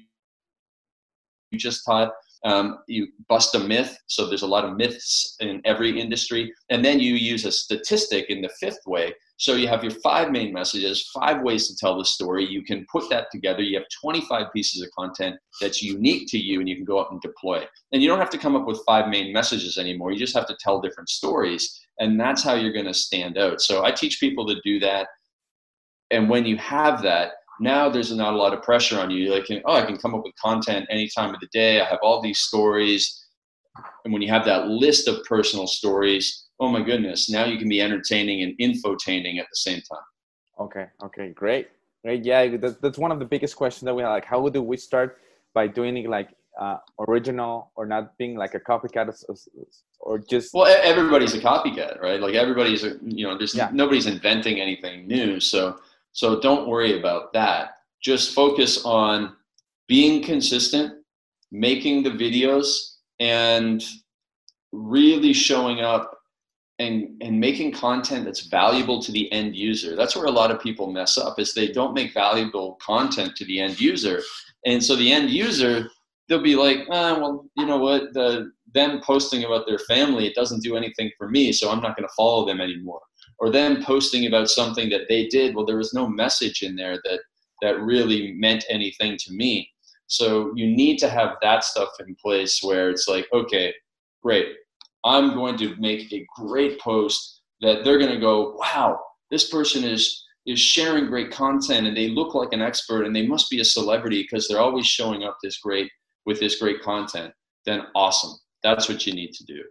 you 1.50 1.58
just 1.58 1.84
taught. 1.84 2.12
Um, 2.44 2.78
you 2.88 3.08
bust 3.28 3.54
a 3.54 3.58
myth, 3.58 3.98
so 4.06 4.26
there's 4.26 4.42
a 4.42 4.46
lot 4.46 4.64
of 4.64 4.76
myths 4.76 5.36
in 5.40 5.60
every 5.64 6.00
industry, 6.00 6.52
and 6.70 6.82
then 6.84 6.98
you 6.98 7.14
use 7.14 7.44
a 7.44 7.52
statistic 7.52 8.30
in 8.30 8.40
the 8.40 8.48
fifth 8.60 8.80
way 8.86 9.12
so 9.40 9.54
you 9.54 9.68
have 9.68 9.82
your 9.82 9.94
five 10.02 10.30
main 10.30 10.52
messages, 10.52 11.08
five 11.14 11.40
ways 11.40 11.66
to 11.68 11.74
tell 11.74 11.96
the 11.96 12.04
story. 12.04 12.46
You 12.46 12.62
can 12.62 12.84
put 12.92 13.08
that 13.08 13.28
together. 13.32 13.62
You 13.62 13.78
have 13.78 13.86
25 14.02 14.52
pieces 14.52 14.82
of 14.82 14.90
content 14.90 15.36
that's 15.62 15.82
unique 15.82 16.28
to 16.28 16.38
you, 16.38 16.60
and 16.60 16.68
you 16.68 16.76
can 16.76 16.84
go 16.84 17.00
out 17.00 17.10
and 17.10 17.22
deploy. 17.22 17.64
And 17.90 18.02
you 18.02 18.08
don't 18.08 18.18
have 18.18 18.28
to 18.30 18.38
come 18.38 18.54
up 18.54 18.66
with 18.66 18.82
five 18.86 19.08
main 19.08 19.32
messages 19.32 19.78
anymore. 19.78 20.12
You 20.12 20.18
just 20.18 20.36
have 20.36 20.46
to 20.48 20.56
tell 20.60 20.82
different 20.82 21.08
stories, 21.08 21.80
and 21.98 22.20
that's 22.20 22.42
how 22.42 22.52
you're 22.52 22.74
going 22.74 22.84
to 22.84 22.92
stand 22.92 23.38
out. 23.38 23.62
So 23.62 23.82
I 23.82 23.92
teach 23.92 24.20
people 24.20 24.46
to 24.46 24.60
do 24.62 24.78
that. 24.80 25.08
And 26.10 26.28
when 26.28 26.44
you 26.44 26.58
have 26.58 27.00
that, 27.04 27.30
now 27.60 27.88
there's 27.88 28.12
not 28.12 28.34
a 28.34 28.36
lot 28.36 28.54
of 28.54 28.62
pressure 28.62 28.98
on 28.98 29.10
you. 29.10 29.32
Like, 29.32 29.46
oh, 29.66 29.74
I 29.74 29.84
can 29.84 29.98
come 29.98 30.14
up 30.14 30.24
with 30.24 30.34
content 30.36 30.86
any 30.90 31.08
time 31.08 31.34
of 31.34 31.40
the 31.40 31.48
day. 31.52 31.80
I 31.80 31.84
have 31.84 31.98
all 32.02 32.20
these 32.20 32.38
stories. 32.38 33.26
And 34.04 34.12
when 34.12 34.22
you 34.22 34.28
have 34.28 34.44
that 34.46 34.68
list 34.68 35.06
of 35.08 35.22
personal 35.24 35.66
stories, 35.66 36.46
oh 36.58 36.68
my 36.68 36.82
goodness, 36.82 37.30
now 37.30 37.44
you 37.44 37.58
can 37.58 37.68
be 37.68 37.80
entertaining 37.80 38.42
and 38.42 38.58
infotaining 38.58 39.38
at 39.38 39.46
the 39.50 39.56
same 39.56 39.80
time. 39.82 40.04
Okay, 40.58 40.86
okay, 41.04 41.30
great. 41.30 41.68
Great. 42.02 42.24
Yeah, 42.24 42.56
that's, 42.56 42.76
that's 42.76 42.98
one 42.98 43.12
of 43.12 43.18
the 43.18 43.26
biggest 43.26 43.56
questions 43.56 43.84
that 43.84 43.94
we 43.94 44.02
have. 44.02 44.12
Like, 44.12 44.24
how 44.24 44.48
do 44.48 44.62
we 44.62 44.76
start 44.76 45.18
by 45.52 45.66
doing 45.66 45.96
it 45.98 46.08
like 46.08 46.30
uh, 46.58 46.78
original 47.08 47.70
or 47.76 47.86
not 47.86 48.16
being 48.18 48.36
like 48.36 48.54
a 48.54 48.60
copycat 48.60 49.22
or 50.00 50.18
just 50.18 50.52
well 50.52 50.66
everybody's 50.82 51.34
a 51.34 51.38
copycat 51.38 52.00
right 52.02 52.20
like 52.20 52.34
everybody's 52.34 52.84
a, 52.84 52.98
you 53.02 53.26
know 53.26 53.38
there's 53.38 53.54
yeah. 53.54 53.70
nobody's 53.72 54.06
inventing 54.06 54.60
anything 54.60 55.06
new 55.06 55.38
so 55.40 55.78
so 56.12 56.40
don't 56.40 56.68
worry 56.68 56.98
about 56.98 57.32
that. 57.32 57.72
Just 58.02 58.34
focus 58.34 58.84
on 58.84 59.34
being 59.88 60.22
consistent 60.22 60.94
making 61.52 62.02
the 62.02 62.10
videos 62.10 62.94
and 63.18 63.84
really 64.72 65.32
showing 65.32 65.80
up 65.80 66.16
and 66.78 67.20
and 67.20 67.38
making 67.38 67.72
content 67.72 68.24
that's 68.24 68.46
valuable 68.46 69.02
to 69.02 69.12
the 69.12 69.30
end 69.32 69.54
user. 69.54 69.96
That's 69.96 70.16
where 70.16 70.26
a 70.26 70.30
lot 70.30 70.50
of 70.50 70.60
people 70.60 70.90
mess 70.90 71.18
up 71.18 71.38
is 71.38 71.52
they 71.52 71.72
don't 71.72 71.92
make 71.92 72.14
valuable 72.14 72.78
content 72.80 73.36
to 73.36 73.44
the 73.44 73.60
end 73.60 73.80
user. 73.80 74.22
And 74.64 74.82
so 74.82 74.96
the 74.96 75.12
end 75.12 75.30
user 75.30 75.88
they'll 76.28 76.40
be 76.42 76.56
like 76.56 76.86
ah, 76.90 77.18
well 77.18 77.46
you 77.56 77.66
know 77.66 77.78
what? 77.78 78.14
The 78.14 78.52
them 78.72 79.00
posting 79.04 79.44
about 79.44 79.66
their 79.66 79.78
family 79.78 80.26
it 80.26 80.34
doesn't 80.34 80.62
do 80.62 80.76
anything 80.76 81.10
for 81.18 81.28
me 81.28 81.52
so 81.52 81.70
i'm 81.70 81.80
not 81.80 81.96
going 81.96 82.06
to 82.06 82.14
follow 82.16 82.46
them 82.46 82.60
anymore 82.60 83.00
or 83.40 83.50
them 83.50 83.82
posting 83.82 84.26
about 84.26 84.48
something 84.48 84.88
that 84.88 85.08
they 85.08 85.26
did 85.28 85.54
well 85.54 85.66
there 85.66 85.76
was 85.76 85.94
no 85.94 86.06
message 86.06 86.62
in 86.62 86.76
there 86.76 86.98
that 87.04 87.20
that 87.62 87.80
really 87.80 88.32
meant 88.32 88.64
anything 88.68 89.16
to 89.18 89.32
me 89.32 89.68
so 90.06 90.52
you 90.56 90.66
need 90.66 90.98
to 90.98 91.08
have 91.08 91.36
that 91.42 91.64
stuff 91.64 91.88
in 92.00 92.16
place 92.22 92.60
where 92.62 92.90
it's 92.90 93.08
like 93.08 93.26
okay 93.32 93.72
great 94.22 94.48
I'm 95.04 95.34
going 95.34 95.56
to 95.58 95.74
make 95.76 96.12
a 96.12 96.26
great 96.36 96.80
post 96.80 97.40
that 97.60 97.84
they're 97.84 97.98
going 97.98 98.12
to 98.12 98.20
go, 98.20 98.54
wow, 98.56 99.00
this 99.30 99.50
person 99.50 99.84
is 99.84 100.24
is 100.46 100.58
sharing 100.58 101.06
great 101.06 101.30
content 101.30 101.86
and 101.86 101.94
they 101.94 102.08
look 102.08 102.34
like 102.34 102.52
an 102.52 102.62
expert 102.62 103.04
and 103.04 103.14
they 103.14 103.26
must 103.26 103.50
be 103.50 103.60
a 103.60 103.64
celebrity 103.64 104.22
because 104.22 104.48
they're 104.48 104.58
always 104.58 104.86
showing 104.86 105.22
up 105.22 105.36
this 105.42 105.58
great 105.58 105.90
with 106.24 106.40
this 106.40 106.58
great 106.58 106.80
content. 106.80 107.30
Then 107.66 107.82
awesome. 107.94 108.32
That's 108.62 108.88
what 108.88 109.06
you 109.06 109.12
need 109.12 109.32
to 109.34 109.44
do. 109.44 109.62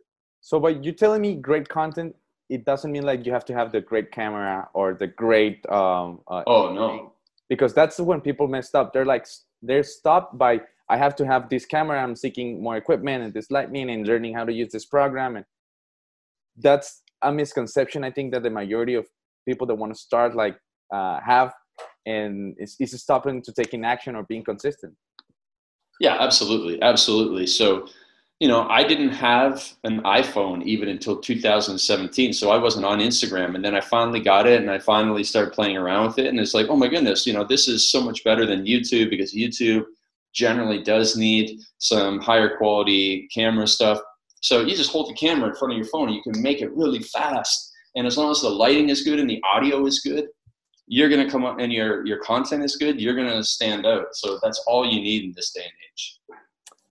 So 0.42 0.60
by 0.60 0.70
you 0.70 0.92
telling 0.92 1.24
me 1.24 1.36
great 1.36 1.68
content, 1.68 2.16
it 2.50 2.66
doesn't 2.66 2.92
mean 2.92 3.04
like 3.04 3.26
you 3.26 3.32
have 3.32 3.46
to 3.46 3.54
have 3.54 3.72
the 3.72 3.82
great 3.82 4.12
camera 4.12 4.68
or 4.74 4.94
the 4.94 5.08
great 5.08 5.64
um 5.70 6.20
uh, 6.28 6.44
oh 6.48 6.74
no 6.74 7.14
because 7.48 7.74
that's 7.74 8.00
when 8.00 8.22
people 8.22 8.48
messed 8.48 8.76
up 8.76 8.94
they're 8.94 9.06
like 9.06 9.26
they're 9.62 9.84
stopped 9.84 10.38
by 10.38 10.60
I 10.90 10.98
have 10.98 11.16
to 11.18 11.26
have 11.26 11.50
this 11.50 11.66
camera. 11.66 12.02
I'm 12.02 12.16
seeking 12.16 12.62
more 12.62 12.76
equipment 12.76 13.24
and 13.24 13.34
this 13.34 13.52
lighting 13.52 13.92
and 13.92 14.08
learning 14.08 14.34
how 14.34 14.44
to 14.44 14.52
use 14.52 14.72
this 14.72 14.86
program. 14.86 15.36
And 15.36 15.46
that's 16.58 17.04
a 17.22 17.32
misconception. 17.32 18.04
I 18.04 18.12
think 18.12 18.34
that 18.34 18.42
the 18.42 18.50
majority 18.50 18.96
of 18.96 19.06
people 19.48 19.68
that 19.68 19.76
want 19.76 19.94
to 19.94 20.00
start 20.00 20.36
like 20.36 20.58
uh, 20.92 21.20
have, 21.24 21.54
and 22.08 22.56
it's, 22.58 22.76
it's 22.80 23.00
stopping 23.00 23.44
to 23.44 23.54
taking 23.54 23.86
action 23.86 24.16
or 24.16 24.24
being 24.24 24.44
consistent. 24.44 24.96
Yeah, 26.00 26.18
absolutely, 26.20 26.82
absolutely. 26.82 27.46
So, 27.46 27.88
you 28.40 28.48
know, 28.48 28.68
I 28.70 28.84
didn't 28.84 29.10
have 29.10 29.74
an 29.84 30.02
iPhone 30.04 30.64
even 30.64 30.88
until 30.88 31.20
2017, 31.20 32.32
so 32.32 32.52
I 32.52 32.58
wasn't 32.58 32.86
on 32.86 33.00
Instagram. 33.00 33.56
And 33.56 33.64
then 33.64 33.76
I 33.76 33.82
finally 33.82 34.22
got 34.22 34.48
it, 34.48 34.62
and 34.62 34.72
I 34.72 34.80
finally 34.80 35.26
started 35.26 35.54
playing 35.54 35.76
around 35.76 36.08
with 36.08 36.20
it, 36.20 36.28
and 36.28 36.40
it's 36.40 36.54
like, 36.54 36.68
oh 36.70 36.78
my 36.78 36.88
goodness, 36.88 37.28
you 37.28 37.34
know, 37.34 37.44
this 37.44 37.68
is 37.68 37.92
so 37.92 38.02
much 38.02 38.24
better 38.24 38.46
than 38.46 38.66
YouTube 38.66 39.10
because 39.10 39.34
YouTube 39.34 39.84
generally 40.34 40.82
does 40.82 41.18
need 41.18 41.60
some 41.80 42.20
higher 42.20 42.56
quality 42.58 43.28
camera 43.34 43.68
stuff. 43.68 44.00
So 44.42 44.62
you 44.62 44.76
just 44.76 44.92
hold 44.92 45.10
the 45.10 45.16
camera 45.16 45.50
in 45.50 45.56
front 45.56 45.74
of 45.74 45.78
your 45.78 45.88
phone 45.88 46.08
and 46.08 46.16
you 46.16 46.22
can 46.22 46.42
make 46.42 46.62
it 46.62 46.72
really 46.74 47.00
fast. 47.00 47.74
And 47.96 48.08
as 48.08 48.18
long 48.18 48.32
as 48.32 48.42
the 48.42 48.50
lighting 48.50 48.90
is 48.90 49.04
good 49.04 49.20
and 49.20 49.30
the 49.30 49.42
audio 49.44 49.86
is 49.86 50.00
good, 50.00 50.28
you're 50.88 51.10
going 51.10 51.26
to 51.26 51.32
come 51.32 51.46
up 51.46 51.60
and 51.60 51.74
your, 51.74 52.06
your 52.06 52.20
content 52.20 52.64
is 52.64 52.76
good, 52.76 53.02
you're 53.02 53.16
going 53.16 53.28
to 53.28 53.44
stand 53.44 53.86
out. 53.86 54.08
So 54.14 54.40
that's 54.42 54.64
all 54.66 54.86
you 54.86 55.02
need 55.02 55.26
in 55.26 55.34
this 55.36 55.52
day 55.52 55.64
and 55.64 55.72
age. 55.92 56.20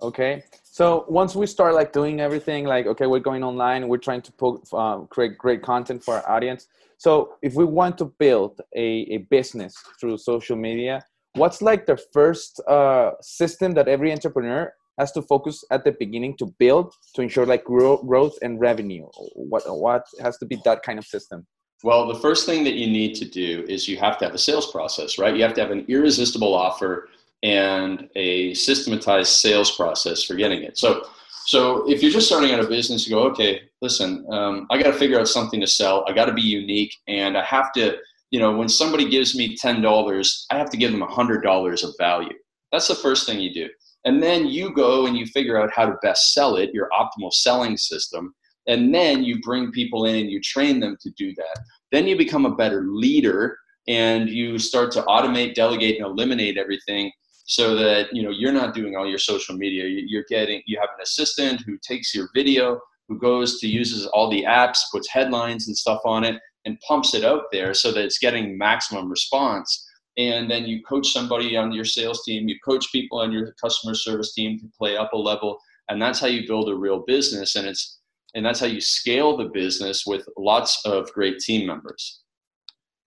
Okay. 0.03 0.45
So 0.79 1.05
once 1.09 1.35
we 1.35 1.49
start 1.49 1.75
like 1.75 1.93
doing 1.93 2.21
everything, 2.21 2.65
like, 2.65 2.87
okay, 2.87 3.09
we're 3.09 3.19
going 3.31 3.43
online, 3.43 3.89
we're 3.89 4.05
trying 4.09 4.23
to 4.23 4.31
put, 4.31 4.61
uh, 4.73 4.99
create 5.11 5.37
great 5.37 5.61
content 5.61 6.05
for 6.05 6.15
our 6.15 6.31
audience. 6.31 6.69
So 6.99 7.35
if 7.43 7.55
we 7.55 7.65
want 7.65 7.99
to 7.99 8.05
build 8.05 8.61
a, 8.77 8.89
a 9.17 9.17
business 9.29 9.75
through 10.01 10.19
social 10.19 10.55
media, 10.55 11.03
what's 11.35 11.63
like 11.63 11.87
the 11.87 11.97
first 12.13 12.61
uh, 12.69 13.11
system 13.21 13.75
that 13.75 13.89
every 13.89 14.13
entrepreneur 14.13 14.73
has 15.01 15.11
to 15.15 15.23
focus 15.23 15.65
at 15.73 15.83
the 15.83 15.97
beginning 15.99 16.37
to 16.37 16.47
build 16.61 16.95
to 17.17 17.23
ensure 17.23 17.45
like 17.45 17.65
grow, 17.65 17.97
growth 17.97 18.39
and 18.43 18.61
revenue? 18.61 19.09
What 19.35 19.65
what 19.67 20.05
has 20.23 20.39
to 20.39 20.47
be 20.47 20.61
that 20.65 20.85
kind 20.85 21.01
of 21.01 21.05
system? 21.05 21.45
Well 21.83 22.07
the 22.07 22.21
first 22.21 22.47
thing 22.47 22.63
that 22.63 22.75
you 22.75 22.87
need 22.87 23.17
to 23.17 23.25
do 23.25 23.65
is 23.69 23.89
you 23.89 23.97
have 23.97 24.17
to 24.19 24.27
have 24.27 24.35
a 24.35 24.39
sales 24.39 24.71
process 24.71 25.19
right? 25.19 25.35
You 25.35 25.43
have 25.43 25.55
to 25.55 25.61
have 25.61 25.73
an 25.73 25.87
irresistible 25.89 26.55
offer 26.55 27.09
and 27.43 28.09
a 28.17 28.53
systematized 28.55 29.33
sales 29.33 29.71
process 29.77 30.23
for 30.23 30.35
getting 30.35 30.63
it 30.63 30.77
so 30.77 31.05
so 31.47 31.89
if 31.89 32.03
you're 32.03 32.11
just 32.11 32.27
starting 32.27 32.53
out 32.53 32.61
a 32.61 32.67
business 32.67 33.07
you 33.07 33.15
go 33.15 33.23
okay 33.23 33.63
listen 33.81 34.27
um, 34.33 34.67
i 34.71 34.81
got 34.81 34.91
to 34.93 34.99
figure 34.99 35.21
out 35.21 35.29
something 35.29 35.61
to 35.61 35.67
sell 35.67 36.05
i 36.09 36.13
got 36.13 36.25
to 36.25 36.35
be 36.35 36.43
unique 36.43 36.95
and 37.07 37.39
i 37.39 37.45
have 37.45 37.73
to 37.73 37.97
you 38.31 38.39
know, 38.39 38.53
when 38.53 38.69
somebody 38.69 39.09
gives 39.09 39.35
me 39.35 39.57
$10, 39.57 40.45
I 40.51 40.59
have 40.59 40.71
to 40.71 40.77
give 40.77 40.93
them 40.93 41.01
$100 41.01 41.85
of 41.85 41.95
value. 41.99 42.35
That's 42.73 42.89
the 42.89 42.95
first 42.95 43.27
thing 43.27 43.41
you 43.41 43.53
do. 43.53 43.69
And 44.05 44.23
then 44.23 44.47
you 44.47 44.73
go 44.75 45.07
and 45.07 45.17
you 45.17 45.27
figure 45.27 45.61
out 45.61 45.71
how 45.73 45.87
to 45.87 45.97
best 46.03 46.35
sell 46.35 46.57
it, 46.57 46.75
your 46.75 46.89
optimal 46.91 47.33
selling 47.33 47.77
system. 47.77 48.35
And 48.67 48.95
then 48.95 49.25
you 49.25 49.41
bring 49.41 49.73
people 49.73 50.05
in 50.05 50.17
and 50.17 50.31
you 50.31 50.41
train 50.41 50.79
them 50.79 50.97
to 51.01 51.11
do 51.17 51.35
that. 51.37 51.61
Then 51.91 52.07
you 52.07 52.17
become 52.17 52.45
a 52.45 52.55
better 52.55 52.85
leader 52.87 53.57
and 53.89 54.29
you 54.29 54.59
start 54.59 54.93
to 54.93 55.03
automate, 55.03 55.55
delegate, 55.55 55.97
and 55.97 56.07
eliminate 56.07 56.59
everything 56.59 57.11
so 57.47 57.75
that 57.75 58.15
you 58.15 58.23
know 58.23 58.31
you're 58.31 58.53
not 58.53 58.75
doing 58.75 58.95
all 58.95 59.09
your 59.09 59.19
social 59.19 59.57
media. 59.57 59.85
You're 59.87 60.27
getting 60.29 60.63
you 60.67 60.79
have 60.79 60.91
an 60.97 61.03
assistant 61.03 61.63
who 61.63 61.79
takes 61.83 62.15
your 62.15 62.29
video 62.35 62.81
who 63.09 63.19
goes 63.19 63.59
to 63.59 63.67
uses 63.67 64.07
all 64.07 64.31
the 64.31 64.45
apps 64.45 64.81
puts 64.93 65.09
headlines 65.09 65.67
and 65.67 65.77
stuff 65.77 66.01
on 66.05 66.25
it 66.25 66.37
and 66.67 66.79
pumps 66.87 67.15
it 67.15 67.25
out 67.25 67.45
there 67.51 67.73
so 67.73 67.91
that 67.91 68.05
it's 68.05 68.19
getting 68.19 68.59
maximum 68.59 69.09
response. 69.09 69.87
And 70.19 70.51
then 70.51 70.67
you 70.67 70.83
coach 70.83 71.11
somebody 71.11 71.57
on 71.57 71.73
your 71.73 71.87
sales 71.87 72.23
team 72.25 72.49
you 72.49 72.59
coach 72.63 72.93
people 72.93 73.19
on 73.21 73.33
your 73.33 73.55
customer 73.61 73.95
service 73.95 74.35
team 74.35 74.59
to 74.59 74.67
play 74.77 74.97
up 74.97 75.15
a 75.15 75.17
level 75.17 75.59
and 75.89 76.03
that's 76.03 76.21
how 76.21 76.27
you 76.27 76.47
build 76.47 76.69
a 76.69 76.75
real 76.75 77.01
business. 77.07 77.57
And 77.57 77.67
it's 77.67 77.99
and 78.35 78.45
that's 78.45 78.61
how 78.61 78.67
you 78.67 78.83
scale 78.83 79.39
the 79.39 79.47
business 79.47 80.05
with 80.07 80.29
lots 80.37 80.83
of 80.85 81.11
great 81.15 81.39
team 81.39 81.67
members 81.67 82.21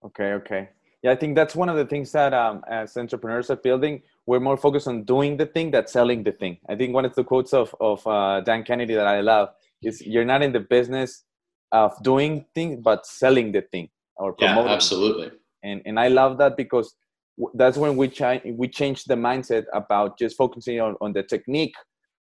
okay 0.05 0.33
okay. 0.33 0.69
Yeah 1.03 1.11
i 1.11 1.15
think 1.15 1.35
that's 1.35 1.55
one 1.55 1.69
of 1.69 1.77
the 1.77 1.85
things 1.85 2.11
that 2.11 2.33
um, 2.33 2.63
as 2.69 2.97
entrepreneurs 2.97 3.49
are 3.49 3.55
building 3.55 4.01
we're 4.25 4.39
more 4.39 4.57
focused 4.57 4.87
on 4.87 5.03
doing 5.03 5.37
the 5.37 5.47
thing 5.47 5.71
than 5.71 5.87
selling 5.87 6.23
the 6.23 6.31
thing. 6.31 6.57
I 6.69 6.75
think 6.75 6.93
one 6.93 7.05
of 7.05 7.15
the 7.15 7.23
quotes 7.23 7.53
of, 7.53 7.75
of 7.79 8.05
uh, 8.05 8.41
dan 8.41 8.63
kennedy 8.63 8.93
that 8.93 9.07
i 9.07 9.21
love 9.21 9.49
is 9.81 10.01
you're 10.05 10.25
not 10.25 10.41
in 10.41 10.51
the 10.51 10.59
business 10.59 11.23
of 11.71 11.91
doing 12.03 12.45
things 12.53 12.79
but 12.83 13.05
selling 13.05 13.51
the 13.51 13.63
thing 13.71 13.89
or 14.17 14.33
promoting. 14.33 14.67
yeah, 14.67 14.73
absolutely. 14.73 15.31
And 15.63 15.81
and 15.85 15.99
i 15.99 16.07
love 16.07 16.37
that 16.37 16.57
because 16.57 16.93
that's 17.55 17.77
when 17.77 17.95
we 17.95 18.07
change 18.07 18.41
we 18.61 18.67
change 18.67 19.05
the 19.05 19.15
mindset 19.15 19.65
about 19.73 20.17
just 20.17 20.37
focusing 20.37 20.79
on, 20.79 20.95
on 21.01 21.13
the 21.13 21.23
technique 21.23 21.75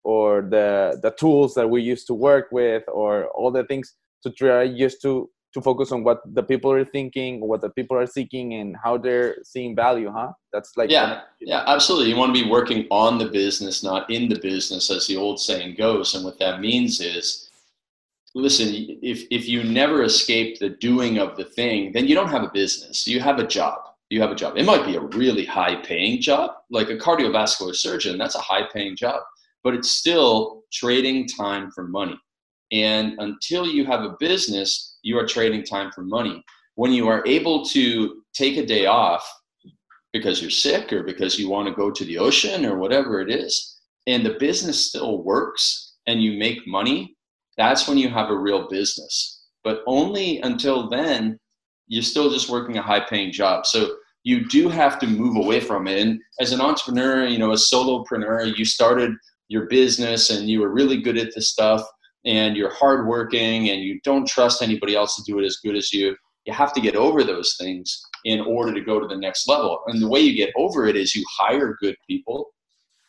or 0.04 0.42
the 0.42 0.98
the 1.02 1.10
tools 1.12 1.54
that 1.54 1.68
we 1.68 1.82
used 1.82 2.06
to 2.06 2.14
work 2.14 2.46
with 2.52 2.82
or 2.88 3.26
all 3.28 3.50
the 3.50 3.64
things 3.64 3.94
to 4.22 4.30
try 4.30 4.68
just 4.68 5.02
to 5.02 5.28
to 5.52 5.60
focus 5.60 5.92
on 5.92 6.04
what 6.04 6.20
the 6.34 6.42
people 6.42 6.70
are 6.70 6.84
thinking 6.84 7.40
what 7.40 7.60
the 7.60 7.70
people 7.70 7.96
are 7.96 8.06
seeking 8.06 8.54
and 8.54 8.76
how 8.82 8.96
they're 8.96 9.36
seeing 9.42 9.74
value 9.74 10.10
huh? 10.10 10.32
That's 10.52 10.76
like 10.76 10.90
yeah 10.90 11.22
yeah 11.40 11.64
absolutely. 11.66 12.10
You 12.10 12.16
want 12.16 12.34
to 12.34 12.42
be 12.42 12.50
working 12.50 12.86
on 12.90 13.18
the 13.18 13.26
business 13.26 13.82
not 13.82 14.10
in 14.10 14.28
the 14.28 14.38
business 14.38 14.90
as 14.90 15.06
the 15.06 15.16
old 15.16 15.40
saying 15.40 15.76
goes. 15.76 16.14
And 16.14 16.24
what 16.24 16.38
that 16.38 16.60
means 16.60 17.00
is 17.00 17.50
listen 18.34 18.68
if 19.02 19.24
if 19.30 19.48
you 19.48 19.64
never 19.64 20.02
escape 20.02 20.58
the 20.58 20.70
doing 20.70 21.18
of 21.18 21.36
the 21.36 21.44
thing 21.44 21.92
then 21.92 22.06
you 22.06 22.14
don't 22.14 22.30
have 22.30 22.44
a 22.44 22.50
business. 22.52 23.06
You 23.06 23.20
have 23.20 23.38
a 23.38 23.46
job. 23.46 23.78
You 24.08 24.20
have 24.20 24.32
a 24.32 24.34
job. 24.34 24.56
It 24.56 24.66
might 24.66 24.84
be 24.84 24.96
a 24.96 25.00
really 25.00 25.44
high 25.44 25.76
paying 25.82 26.20
job 26.20 26.50
like 26.70 26.90
a 26.90 26.96
cardiovascular 26.96 27.74
surgeon 27.74 28.18
that's 28.18 28.34
a 28.34 28.40
high 28.40 28.66
paying 28.72 28.96
job 28.96 29.22
but 29.62 29.74
it's 29.74 29.90
still 29.90 30.62
trading 30.72 31.26
time 31.26 31.70
for 31.70 31.86
money. 31.86 32.18
And 32.72 33.14
until 33.18 33.66
you 33.66 33.84
have 33.86 34.02
a 34.02 34.16
business 34.20 34.89
you 35.02 35.18
are 35.18 35.26
trading 35.26 35.64
time 35.64 35.90
for 35.92 36.02
money 36.02 36.42
when 36.74 36.92
you 36.92 37.08
are 37.08 37.22
able 37.26 37.64
to 37.64 38.22
take 38.32 38.56
a 38.56 38.66
day 38.66 38.86
off 38.86 39.28
because 40.12 40.40
you're 40.40 40.50
sick 40.50 40.92
or 40.92 41.02
because 41.02 41.38
you 41.38 41.48
want 41.48 41.68
to 41.68 41.74
go 41.74 41.90
to 41.90 42.04
the 42.04 42.18
ocean 42.18 42.64
or 42.64 42.78
whatever 42.78 43.20
it 43.20 43.30
is 43.30 43.80
and 44.06 44.24
the 44.24 44.36
business 44.38 44.88
still 44.88 45.22
works 45.22 45.94
and 46.06 46.22
you 46.22 46.38
make 46.38 46.66
money 46.66 47.16
that's 47.60 47.86
when 47.86 47.98
you 47.98 48.08
have 48.08 48.30
a 48.30 48.38
real 48.38 48.68
business. 48.68 49.42
But 49.62 49.82
only 49.86 50.38
until 50.40 50.88
then, 50.88 51.38
you're 51.88 52.02
still 52.02 52.30
just 52.30 52.48
working 52.48 52.78
a 52.78 52.82
high 52.82 53.00
paying 53.00 53.32
job. 53.32 53.66
So 53.66 53.96
you 54.24 54.48
do 54.48 54.70
have 54.70 54.98
to 55.00 55.06
move 55.06 55.36
away 55.36 55.60
from 55.60 55.86
it. 55.86 55.98
And 55.98 56.20
as 56.40 56.52
an 56.52 56.62
entrepreneur, 56.62 57.26
you 57.26 57.38
know, 57.38 57.52
a 57.52 57.56
solopreneur, 57.56 58.56
you 58.56 58.64
started 58.64 59.12
your 59.48 59.66
business 59.66 60.30
and 60.30 60.48
you 60.48 60.60
were 60.60 60.70
really 60.72 61.02
good 61.02 61.18
at 61.18 61.34
this 61.34 61.50
stuff 61.50 61.82
and 62.24 62.56
you're 62.56 62.72
hardworking 62.72 63.70
and 63.70 63.82
you 63.82 64.00
don't 64.04 64.26
trust 64.26 64.62
anybody 64.62 64.94
else 64.94 65.16
to 65.16 65.22
do 65.22 65.38
it 65.38 65.44
as 65.44 65.58
good 65.64 65.76
as 65.76 65.92
you. 65.92 66.16
You 66.46 66.52
have 66.52 66.72
to 66.74 66.80
get 66.80 66.96
over 66.96 67.22
those 67.22 67.56
things 67.58 68.02
in 68.24 68.40
order 68.40 68.72
to 68.74 68.80
go 68.80 69.00
to 69.00 69.06
the 69.06 69.16
next 69.16 69.48
level. 69.48 69.80
And 69.86 70.00
the 70.00 70.08
way 70.08 70.20
you 70.20 70.34
get 70.34 70.52
over 70.56 70.86
it 70.86 70.96
is 70.96 71.14
you 71.14 71.24
hire 71.38 71.76
good 71.80 71.96
people 72.08 72.46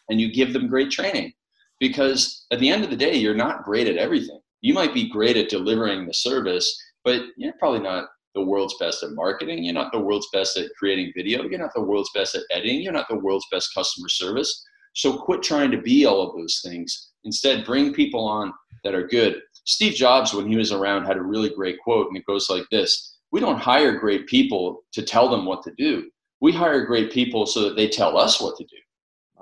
and 0.10 0.20
you 0.20 0.34
give 0.34 0.54
them 0.54 0.68
great 0.68 0.92
training 0.92 1.34
because 1.80 2.46
at 2.52 2.60
the 2.60 2.70
end 2.70 2.84
of 2.84 2.90
the 2.90 2.96
day, 2.96 3.16
you're 3.16 3.34
not 3.34 3.64
great 3.64 3.88
at 3.88 3.98
everything. 3.98 4.40
You 4.62 4.74
might 4.74 4.94
be 4.94 5.10
great 5.10 5.38
at 5.38 5.50
delivering 5.50 6.06
the 6.06 6.14
service, 6.14 6.80
but 7.04 7.24
you're 7.38 7.54
probably 7.60 7.80
not 7.80 8.06
the 8.36 8.44
world's 8.44 8.76
best 8.80 9.04
at 9.04 9.12
marketing. 9.12 9.64
You're 9.64 9.74
not 9.74 9.92
the 9.92 10.00
world's 10.00 10.30
best 10.32 10.58
at 10.58 10.70
creating 10.78 11.12
video. 11.16 11.44
You're 11.44 11.60
not 11.60 11.74
the 11.74 11.82
world's 11.82 12.12
best 12.14 12.36
at 12.36 12.44
editing. 12.52 12.82
You're 12.82 12.94
not 12.94 13.10
the 13.10 13.18
world's 13.18 13.48
best 13.52 13.74
customer 13.74 14.08
service. 14.08 14.64
So 14.94 15.18
quit 15.18 15.42
trying 15.42 15.72
to 15.72 15.82
be 15.82 16.06
all 16.06 16.22
of 16.22 16.36
those 16.36 16.62
things. 16.64 17.11
Instead, 17.24 17.66
bring 17.66 17.94
people 17.94 18.26
on 18.26 18.54
that 18.84 18.96
are 18.96 19.08
good. 19.08 19.42
Steve 19.66 19.94
Jobs, 19.94 20.34
when 20.34 20.48
he 20.48 20.58
was 20.58 20.72
around, 20.72 21.06
had 21.06 21.18
a 21.18 21.22
really 21.22 21.50
great 21.50 21.80
quote, 21.80 22.08
and 22.08 22.18
it 22.18 22.26
goes 22.26 22.50
like 22.50 22.66
this 22.72 23.18
We 23.32 23.40
don't 23.40 23.60
hire 23.60 23.98
great 23.98 24.28
people 24.28 24.84
to 24.94 25.04
tell 25.04 25.30
them 25.30 25.46
what 25.46 25.64
to 25.64 25.72
do. 25.78 26.10
We 26.40 26.52
hire 26.52 26.86
great 26.86 27.12
people 27.12 27.46
so 27.46 27.62
that 27.62 27.76
they 27.76 27.88
tell 27.88 28.18
us 28.18 28.42
what 28.42 28.58
to 28.58 28.64
do. 28.64 28.78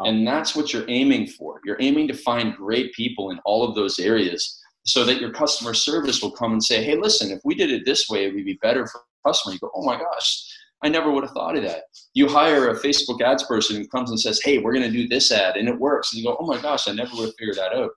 And 0.06 0.26
that's 0.26 0.56
what 0.56 0.72
you're 0.72 0.90
aiming 0.90 1.28
for. 1.28 1.60
You're 1.66 1.82
aiming 1.82 2.08
to 2.08 2.14
find 2.14 2.56
great 2.56 2.94
people 2.94 3.32
in 3.32 3.40
all 3.46 3.68
of 3.68 3.76
those 3.76 4.00
areas 4.00 4.62
so 4.86 5.04
that 5.04 5.20
your 5.20 5.32
customer 5.32 5.74
service 5.74 6.22
will 6.22 6.32
come 6.32 6.54
and 6.54 6.64
say, 6.64 6.84
hey, 6.84 6.96
listen, 6.96 7.32
if 7.32 7.42
we 7.44 7.54
did 7.54 7.70
it 7.70 7.86
this 7.86 8.08
way, 8.10 8.26
it 8.26 8.34
would 8.34 8.46
be 8.46 8.58
better 8.62 8.88
for 8.88 9.00
the 9.00 9.30
customer. 9.30 9.54
You 9.54 9.60
go, 9.60 9.72
oh 9.76 9.84
my 9.84 9.98
gosh, 9.98 10.46
I 10.84 10.90
never 10.90 11.12
would 11.12 11.24
have 11.24 11.34
thought 11.34 11.58
of 11.58 11.64
that. 11.64 11.84
You 12.14 12.28
hire 12.28 12.70
a 12.70 12.80
Facebook 12.80 13.22
ads 13.22 13.44
person 13.44 13.76
who 13.76 13.88
comes 13.88 14.10
and 14.10 14.20
says, 14.20 14.42
hey, 14.44 14.60
we're 14.60 14.74
going 14.74 14.90
to 14.90 14.98
do 14.98 15.08
this 15.08 15.32
ad, 15.32 15.58
and 15.58 15.68
it 15.68 15.78
works. 15.78 16.14
And 16.14 16.22
you 16.22 16.28
go, 16.28 16.38
oh 16.40 16.46
my 16.46 16.62
gosh, 16.62 16.88
I 16.88 16.94
never 16.94 17.16
would 17.16 17.26
have 17.26 17.36
figured 17.38 17.58
that 17.58 17.74
out. 17.74 17.92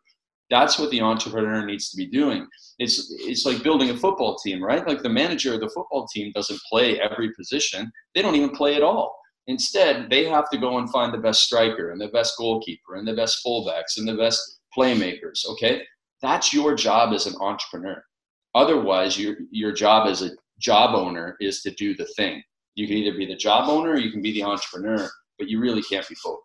That's 0.51 0.79
what 0.79 0.91
the 0.91 1.01
entrepreneur 1.01 1.65
needs 1.65 1.91
to 1.91 1.97
be 1.97 2.07
doing. 2.07 2.47
It's, 2.79 3.15
it's 3.21 3.47
like 3.47 3.63
building 3.63 3.91
a 3.91 3.97
football 3.97 4.37
team, 4.37 4.63
right? 4.63 4.87
Like 4.87 5.03
the 5.03 5.09
manager 5.09 5.55
of 5.55 5.61
the 5.61 5.71
football 5.71 6.07
team 6.09 6.33
doesn't 6.35 6.61
play 6.71 7.01
every 7.01 7.33
position, 7.35 7.91
they 8.15 8.23
don't 8.23 8.35
even 8.35 8.51
play 8.51 8.75
at 8.75 8.83
all 8.83 9.17
Instead, 9.49 10.09
they 10.09 10.25
have 10.25 10.49
to 10.51 10.59
go 10.59 10.79
and 10.79 10.91
find 10.91 11.13
the 11.13 11.19
best 11.19 11.43
striker 11.43 11.91
and 11.91 12.01
the 12.01 12.09
best 12.09 12.35
goalkeeper 12.39 12.95
and 12.95 13.07
the 13.07 13.15
best 13.15 13.45
fullbacks 13.45 13.99
and 13.99 14.07
the 14.07 14.15
best 14.15 14.61
playmakers. 14.77 15.47
Okay, 15.51 15.83
that's 16.21 16.53
your 16.53 16.75
job 16.75 17.13
as 17.13 17.27
an 17.27 17.35
entrepreneur. 17.41 18.03
Otherwise, 18.55 19.19
your 19.19 19.37
your 19.51 19.73
job 19.73 20.07
as 20.07 20.23
a 20.23 20.31
job 20.61 20.95
owner 20.95 21.37
is 21.41 21.63
to 21.63 21.73
do 21.73 21.95
the 21.95 22.07
thing. 22.17 22.43
You 22.75 22.87
can 22.87 22.97
either 22.97 23.17
be 23.17 23.27
the 23.27 23.37
job 23.37 23.69
owner 23.69 23.91
or 23.91 23.99
you 23.99 24.11
can 24.11 24.23
be 24.23 24.33
the 24.33 24.45
entrepreneur, 24.45 25.09
but 25.39 25.49
you 25.49 25.61
really 25.61 25.83
can't 25.83 26.09
be 26.09 26.17
both. 26.25 26.41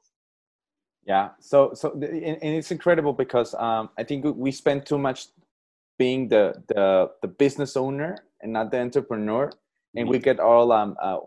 Yeah. 1.05 1.29
So 1.39 1.71
so 1.73 1.93
and 1.93 2.03
it's 2.03 2.71
incredible 2.71 3.13
because 3.13 3.53
um, 3.55 3.89
I 3.97 4.03
think 4.03 4.25
we 4.25 4.51
spend 4.51 4.85
too 4.85 4.97
much 4.97 5.27
being 5.97 6.27
the 6.27 6.53
the 6.67 7.11
the 7.21 7.27
business 7.27 7.77
owner 7.77 8.17
and 8.41 8.51
not 8.51 8.71
the 8.71 8.79
entrepreneur, 8.79 9.49
and 9.95 10.09
we 10.09 10.17
mm-hmm. 10.17 10.23
get 10.23 10.39
all 10.39 10.71
um 10.71 10.95
uh, 11.01 11.17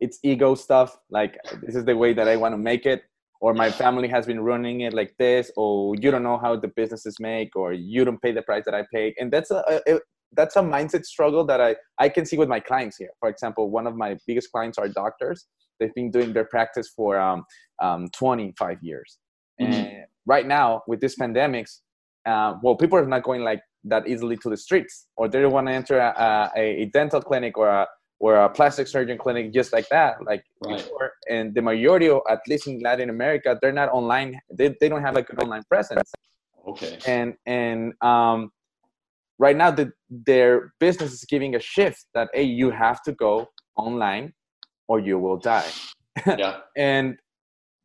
it's 0.00 0.18
ego 0.22 0.54
stuff 0.54 0.98
like 1.10 1.38
this 1.62 1.74
is 1.74 1.84
the 1.84 1.96
way 1.96 2.12
that 2.12 2.28
i 2.28 2.36
want 2.36 2.52
to 2.52 2.58
make 2.58 2.84
it 2.86 3.04
or 3.40 3.54
my 3.54 3.70
family 3.70 4.08
has 4.08 4.26
been 4.26 4.40
running 4.40 4.80
it 4.80 4.92
like 4.92 5.14
this 5.18 5.50
or 5.56 5.94
you 5.96 6.10
don't 6.10 6.22
know 6.22 6.38
how 6.38 6.56
the 6.56 6.68
businesses 6.68 7.16
make 7.20 7.54
or 7.56 7.72
you 7.72 8.04
don't 8.04 8.20
pay 8.20 8.32
the 8.32 8.42
price 8.42 8.64
that 8.64 8.74
i 8.74 8.84
pay 8.92 9.14
and 9.18 9.32
that's 9.32 9.50
a, 9.50 9.62
a, 9.86 10.00
that's 10.36 10.56
a 10.56 10.60
mindset 10.60 11.04
struggle 11.04 11.44
that 11.44 11.60
i 11.60 11.74
i 11.98 12.08
can 12.08 12.24
see 12.26 12.36
with 12.36 12.48
my 12.48 12.60
clients 12.60 12.96
here 12.96 13.10
for 13.20 13.28
example 13.28 13.70
one 13.70 13.86
of 13.86 13.96
my 13.96 14.16
biggest 14.26 14.50
clients 14.52 14.78
are 14.78 14.88
doctors 14.88 15.46
they've 15.78 15.94
been 15.94 16.10
doing 16.10 16.32
their 16.32 16.44
practice 16.44 16.88
for 16.94 17.18
um, 17.18 17.44
um, 17.82 18.08
25 18.16 18.78
years. 18.82 19.18
Mhm. 19.60 19.66
And 19.66 20.04
right 20.26 20.46
now, 20.46 20.82
with 20.86 21.00
this 21.00 21.16
pandemics, 21.16 21.80
uh, 22.26 22.54
well, 22.62 22.76
people 22.76 22.98
are 22.98 23.06
not 23.06 23.22
going 23.22 23.42
like 23.42 23.62
that 23.84 24.08
easily 24.08 24.36
to 24.38 24.48
the 24.50 24.56
streets, 24.56 25.06
or 25.16 25.28
they 25.28 25.40
don't 25.42 25.52
want 25.52 25.66
to 25.66 25.72
enter 25.72 25.98
a, 25.98 26.50
a, 26.56 26.82
a 26.82 26.84
dental 26.86 27.20
clinic 27.20 27.58
or 27.58 27.68
a 27.68 27.86
or 28.20 28.36
a 28.36 28.48
plastic 28.48 28.86
surgeon 28.86 29.18
clinic 29.18 29.52
just 29.52 29.72
like 29.72 29.86
that, 29.90 30.24
like 30.24 30.42
Right. 30.60 30.78
before. 30.78 31.12
And 31.28 31.52
the 31.54 31.60
majority, 31.60 32.08
of, 32.08 32.20
at 32.30 32.40
least 32.48 32.66
in 32.68 32.78
Latin 32.78 33.10
America, 33.10 33.58
they're 33.60 33.72
not 33.72 33.90
online. 33.90 34.40
They, 34.50 34.74
they 34.80 34.88
don't 34.88 35.02
have 35.02 35.16
a 35.16 35.22
good 35.22 35.42
online 35.42 35.64
presence 35.64 36.10
Okay. 36.66 36.98
and 37.06 37.34
and 37.44 37.92
um, 38.00 38.50
right 39.38 39.56
now 39.56 39.70
the, 39.70 39.92
their 40.10 40.72
business 40.80 41.12
is 41.12 41.24
giving 41.24 41.54
a 41.54 41.60
shift 41.60 42.06
that 42.14 42.28
hey 42.34 42.42
you 42.42 42.70
have 42.70 43.02
to 43.02 43.12
go 43.12 43.46
online 43.76 44.32
or 44.88 45.00
you 45.00 45.18
will 45.18 45.36
die 45.38 45.70
Yeah. 46.38 46.60
and 46.76 47.16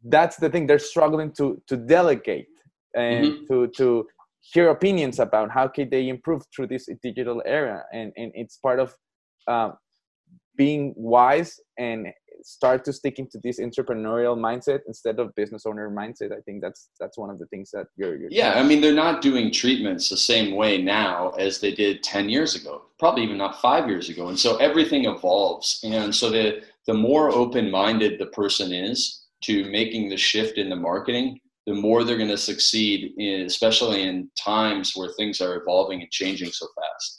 that's 0.05 0.37
the 0.37 0.49
thing 0.49 0.67
they're 0.67 0.79
struggling 0.79 1.31
to 1.33 1.61
to 1.67 1.77
delegate 1.77 2.47
and 2.95 3.33
Mm-hmm. 3.33 3.45
to 3.49 3.67
to 3.77 4.07
hear 4.41 4.69
opinions 4.69 5.19
about 5.19 5.51
how 5.51 5.67
can 5.67 5.89
they 5.89 6.07
improve 6.09 6.41
through 6.55 6.67
this 6.67 6.87
digital 7.03 7.41
era 7.45 7.83
and 7.93 8.11
and 8.15 8.31
it's 8.35 8.57
part 8.57 8.79
of 8.79 8.95
uh, 9.47 9.71
being 10.55 10.93
wise 10.95 11.59
and 11.77 12.07
start 12.43 12.83
to 12.85 12.93
stick 12.93 13.19
into 13.19 13.39
this 13.43 13.59
entrepreneurial 13.59 14.37
mindset 14.37 14.79
instead 14.87 15.19
of 15.19 15.33
business 15.35 15.65
owner 15.65 15.89
mindset 15.89 16.31
i 16.31 16.41
think 16.41 16.61
that's 16.61 16.89
that's 16.99 17.17
one 17.17 17.29
of 17.29 17.39
the 17.39 17.45
things 17.47 17.71
that 17.71 17.87
you're, 17.95 18.15
you're 18.15 18.29
Yeah, 18.31 18.53
I 18.55 18.63
mean, 18.63 18.81
they're 18.81 18.93
not 18.93 19.21
doing 19.21 19.51
treatments 19.51 20.09
the 20.09 20.17
same 20.17 20.55
way 20.55 20.81
now 20.81 21.31
as 21.31 21.59
they 21.59 21.73
did 21.73 22.03
10 22.03 22.29
years 22.29 22.55
ago, 22.55 22.83
probably 22.97 23.23
even 23.23 23.37
not 23.37 23.61
five 23.61 23.87
years 23.87 24.09
ago. 24.09 24.27
And 24.27 24.39
so 24.39 24.57
everything 24.57 25.05
evolves. 25.05 25.79
And 25.83 26.13
so 26.13 26.29
the, 26.29 26.61
the 26.87 26.93
more 26.93 27.29
open 27.29 27.69
minded 27.69 28.19
the 28.19 28.27
person 28.27 28.71
is 28.71 29.25
to 29.43 29.69
making 29.69 30.09
the 30.09 30.17
shift 30.17 30.57
in 30.57 30.69
the 30.69 30.75
marketing, 30.75 31.39
the 31.65 31.73
more 31.73 32.03
they're 32.03 32.17
going 32.17 32.29
to 32.29 32.37
succeed, 32.37 33.13
in, 33.17 33.41
especially 33.41 34.03
in 34.03 34.29
times 34.37 34.93
where 34.95 35.09
things 35.17 35.41
are 35.41 35.55
evolving 35.55 36.01
and 36.01 36.11
changing 36.11 36.51
so 36.51 36.67
fast. 36.75 37.18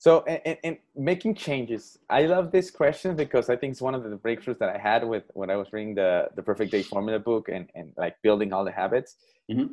So, 0.00 0.22
and, 0.22 0.56
and, 0.62 0.78
making 0.94 1.34
changes. 1.34 1.98
I 2.08 2.22
love 2.26 2.52
this 2.52 2.70
question 2.70 3.16
because 3.16 3.50
I 3.50 3.56
think 3.56 3.72
it's 3.72 3.82
one 3.82 3.96
of 3.96 4.04
the 4.04 4.16
breakthroughs 4.16 4.58
that 4.58 4.68
I 4.68 4.78
had 4.78 5.06
with 5.06 5.24
when 5.34 5.50
I 5.50 5.56
was 5.56 5.72
reading 5.72 5.94
the 5.96 6.28
the 6.36 6.42
Perfect 6.42 6.70
Day 6.70 6.82
Formula 6.82 7.18
book 7.18 7.48
and 7.48 7.68
and 7.74 7.92
like 7.96 8.16
building 8.22 8.52
all 8.52 8.64
the 8.64 8.70
habits. 8.70 9.16
Mhm. 9.50 9.70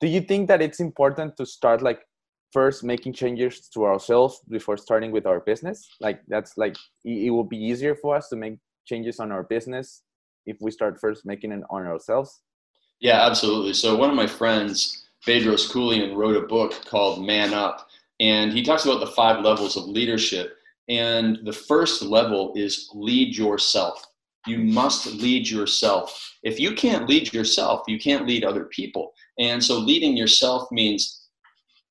Do 0.00 0.08
you 0.08 0.20
think 0.20 0.48
that 0.48 0.60
it's 0.60 0.80
important 0.80 1.36
to 1.36 1.46
start 1.46 1.82
like 1.82 2.00
first 2.52 2.82
making 2.82 3.12
changes 3.12 3.68
to 3.74 3.84
ourselves 3.84 4.40
before 4.48 4.76
starting 4.76 5.12
with 5.12 5.24
our 5.24 5.40
business? 5.40 5.88
Like 6.00 6.20
that's 6.26 6.58
like 6.58 6.76
it, 7.04 7.26
it 7.26 7.30
will 7.30 7.48
be 7.56 7.58
easier 7.70 7.94
for 7.94 8.16
us 8.16 8.28
to 8.30 8.36
make 8.36 8.58
changes 8.84 9.20
on 9.20 9.30
our 9.30 9.44
business 9.44 10.02
if 10.46 10.56
we 10.60 10.70
start 10.70 11.00
first 11.00 11.24
making 11.24 11.52
it 11.52 11.62
on 11.70 11.86
ourselves. 11.86 12.40
Yeah, 13.00 13.26
absolutely. 13.26 13.74
So 13.74 13.96
one 13.96 14.10
of 14.10 14.16
my 14.16 14.26
friends, 14.26 15.06
Bedros 15.26 15.70
Keuilian, 15.70 16.16
wrote 16.16 16.36
a 16.36 16.46
book 16.46 16.72
called 16.86 17.24
Man 17.24 17.54
Up, 17.54 17.88
and 18.20 18.52
he 18.52 18.62
talks 18.62 18.84
about 18.84 19.00
the 19.00 19.12
five 19.12 19.44
levels 19.44 19.76
of 19.76 19.84
leadership. 19.84 20.56
And 20.88 21.38
the 21.44 21.52
first 21.52 22.02
level 22.02 22.52
is 22.54 22.90
lead 22.94 23.36
yourself. 23.36 24.04
You 24.46 24.58
must 24.58 25.06
lead 25.06 25.48
yourself. 25.48 26.36
If 26.42 26.60
you 26.60 26.74
can't 26.74 27.08
lead 27.08 27.32
yourself, 27.32 27.82
you 27.88 27.98
can't 27.98 28.26
lead 28.26 28.44
other 28.44 28.64
people. 28.66 29.12
And 29.38 29.64
so 29.64 29.78
leading 29.78 30.16
yourself 30.16 30.70
means 30.70 31.28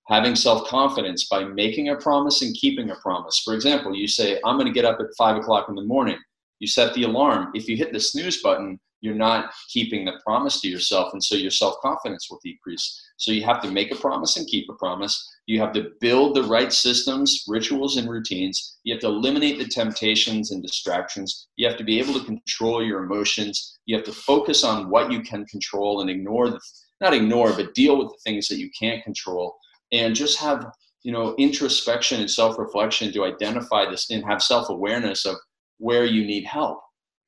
having 0.07 0.35
self 0.35 0.67
confidence 0.67 1.27
by 1.27 1.43
making 1.43 1.89
a 1.89 1.95
promise 1.95 2.43
and 2.43 2.55
keeping 2.55 2.91
a 2.91 2.95
promise. 2.95 3.41
For 3.43 3.55
example, 3.55 3.95
you 3.95 4.07
say, 4.07 4.39
I'm 4.45 4.57
going 4.57 4.67
to 4.67 4.73
get 4.73 4.85
up 4.85 4.99
at 4.99 5.07
five 5.17 5.37
o'clock 5.37 5.67
in 5.69 5.75
the 5.75 5.83
morning. 5.83 6.17
You 6.59 6.67
set 6.67 6.93
the 6.93 7.03
alarm. 7.03 7.51
If 7.55 7.67
you 7.67 7.75
hit 7.75 7.91
the 7.91 7.99
snooze 7.99 8.41
button, 8.41 8.79
you're 9.01 9.15
not 9.15 9.51
keeping 9.69 10.05
the 10.05 10.13
promise 10.25 10.61
to 10.61 10.69
yourself. 10.69 11.11
And 11.13 11.23
so 11.23 11.35
your 11.35 11.51
self 11.51 11.75
confidence 11.81 12.29
will 12.29 12.39
decrease. 12.43 13.01
So 13.17 13.31
you 13.31 13.43
have 13.43 13.61
to 13.63 13.71
make 13.71 13.91
a 13.91 13.95
promise 13.95 14.37
and 14.37 14.47
keep 14.47 14.69
a 14.69 14.73
promise. 14.73 15.29
You 15.45 15.59
have 15.59 15.73
to 15.73 15.91
build 15.99 16.35
the 16.35 16.43
right 16.43 16.71
systems, 16.71 17.43
rituals, 17.47 17.97
and 17.97 18.09
routines. 18.09 18.77
You 18.83 18.93
have 18.93 19.01
to 19.01 19.07
eliminate 19.07 19.59
the 19.59 19.65
temptations 19.65 20.51
and 20.51 20.61
distractions. 20.61 21.47
You 21.57 21.67
have 21.67 21.77
to 21.77 21.83
be 21.83 21.99
able 21.99 22.13
to 22.13 22.25
control 22.25 22.83
your 22.83 23.03
emotions. 23.03 23.77
You 23.85 23.95
have 23.97 24.05
to 24.05 24.13
focus 24.13 24.63
on 24.63 24.89
what 24.89 25.11
you 25.11 25.21
can 25.21 25.45
control 25.45 26.01
and 26.01 26.09
ignore 26.09 26.49
the, 26.49 26.59
not 27.01 27.13
ignore, 27.13 27.51
but 27.51 27.73
deal 27.73 27.97
with 27.97 28.07
the 28.09 28.19
things 28.23 28.47
that 28.47 28.57
you 28.57 28.69
can't 28.77 29.03
control. 29.03 29.55
And 29.91 30.15
just 30.15 30.39
have, 30.39 30.65
you 31.03 31.11
know, 31.11 31.35
introspection 31.37 32.21
and 32.21 32.31
self 32.31 32.57
reflection 32.57 33.11
to 33.11 33.25
identify 33.25 33.89
this 33.89 34.09
and 34.09 34.23
have 34.23 34.41
self 34.41 34.69
awareness 34.69 35.25
of 35.25 35.35
where 35.77 36.05
you 36.05 36.25
need 36.25 36.45
help. 36.45 36.79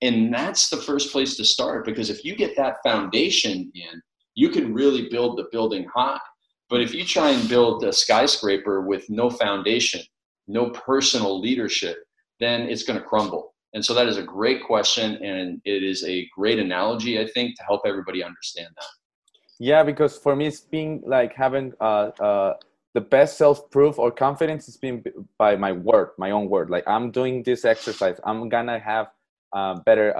And 0.01 0.33
that's 0.33 0.69
the 0.69 0.77
first 0.77 1.11
place 1.11 1.35
to 1.35 1.45
start 1.45 1.85
because 1.85 2.09
if 2.09 2.23
you 2.23 2.35
get 2.35 2.55
that 2.55 2.77
foundation 2.83 3.71
in, 3.75 4.01
you 4.35 4.49
can 4.49 4.73
really 4.73 5.09
build 5.09 5.37
the 5.37 5.47
building 5.51 5.87
high. 5.93 6.19
But 6.69 6.81
if 6.81 6.93
you 6.93 7.05
try 7.05 7.31
and 7.31 7.47
build 7.47 7.83
a 7.83 7.93
skyscraper 7.93 8.81
with 8.81 9.09
no 9.09 9.29
foundation, 9.29 10.01
no 10.47 10.69
personal 10.69 11.39
leadership, 11.39 11.97
then 12.39 12.61
it's 12.63 12.83
going 12.83 12.99
to 12.99 13.05
crumble. 13.05 13.53
And 13.73 13.83
so 13.83 13.93
that 13.93 14.07
is 14.07 14.17
a 14.17 14.23
great 14.23 14.63
question. 14.63 15.15
And 15.23 15.61
it 15.65 15.83
is 15.83 16.03
a 16.05 16.27
great 16.35 16.59
analogy, 16.59 17.19
I 17.19 17.27
think, 17.27 17.57
to 17.57 17.63
help 17.63 17.81
everybody 17.85 18.23
understand 18.23 18.69
that. 18.77 18.87
Yeah, 19.59 19.83
because 19.83 20.17
for 20.17 20.35
me, 20.35 20.47
it's 20.47 20.61
being 20.61 21.01
like 21.05 21.33
having 21.33 21.73
uh, 21.79 22.11
uh, 22.19 22.53
the 22.93 23.01
best 23.01 23.37
self 23.37 23.69
proof 23.71 23.99
or 23.99 24.11
confidence 24.11 24.67
is 24.67 24.77
being 24.77 25.01
b- 25.01 25.11
by 25.37 25.55
my 25.55 25.71
word, 25.71 26.09
my 26.17 26.31
own 26.31 26.49
word. 26.49 26.69
Like 26.69 26.85
I'm 26.87 27.11
doing 27.11 27.43
this 27.43 27.63
exercise, 27.63 28.19
I'm 28.25 28.49
gonna 28.49 28.79
have 28.79 29.07
uh, 29.53 29.75
better. 29.85 30.17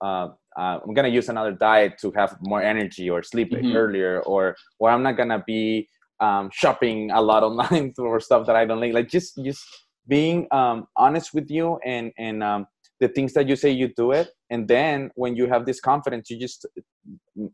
Uh, 0.00 0.28
uh, 0.58 0.78
I'm 0.84 0.94
gonna 0.94 1.08
use 1.08 1.28
another 1.28 1.52
diet 1.52 1.98
to 2.02 2.12
have 2.12 2.36
more 2.40 2.62
energy 2.62 3.08
or 3.10 3.22
sleep 3.22 3.52
Mhm. 3.52 3.74
earlier, 3.74 4.20
or 4.22 4.56
or 4.78 4.90
I'm 4.90 5.02
not 5.02 5.16
gonna 5.16 5.42
be 5.46 5.88
um, 6.20 6.50
shopping 6.52 7.10
a 7.10 7.20
lot 7.20 7.42
online 7.48 7.92
for 7.94 8.20
stuff 8.20 8.46
that 8.46 8.56
I 8.56 8.64
don't 8.64 8.80
like. 8.80 8.92
Like 8.92 9.08
just 9.08 9.38
just 9.44 9.64
being 10.06 10.46
um, 10.50 10.86
honest 10.96 11.34
with 11.34 11.50
you 11.50 11.78
and 11.84 12.12
and 12.18 12.42
um, 12.42 12.66
the 13.00 13.08
things 13.08 13.32
that 13.34 13.48
you 13.48 13.56
say 13.56 13.70
you 13.70 13.88
do 13.96 14.12
it, 14.12 14.28
and 14.50 14.66
then 14.68 15.10
when 15.14 15.36
you 15.36 15.46
have 15.48 15.66
this 15.66 15.80
confidence, 15.80 16.30
you 16.30 16.38
just 16.38 16.66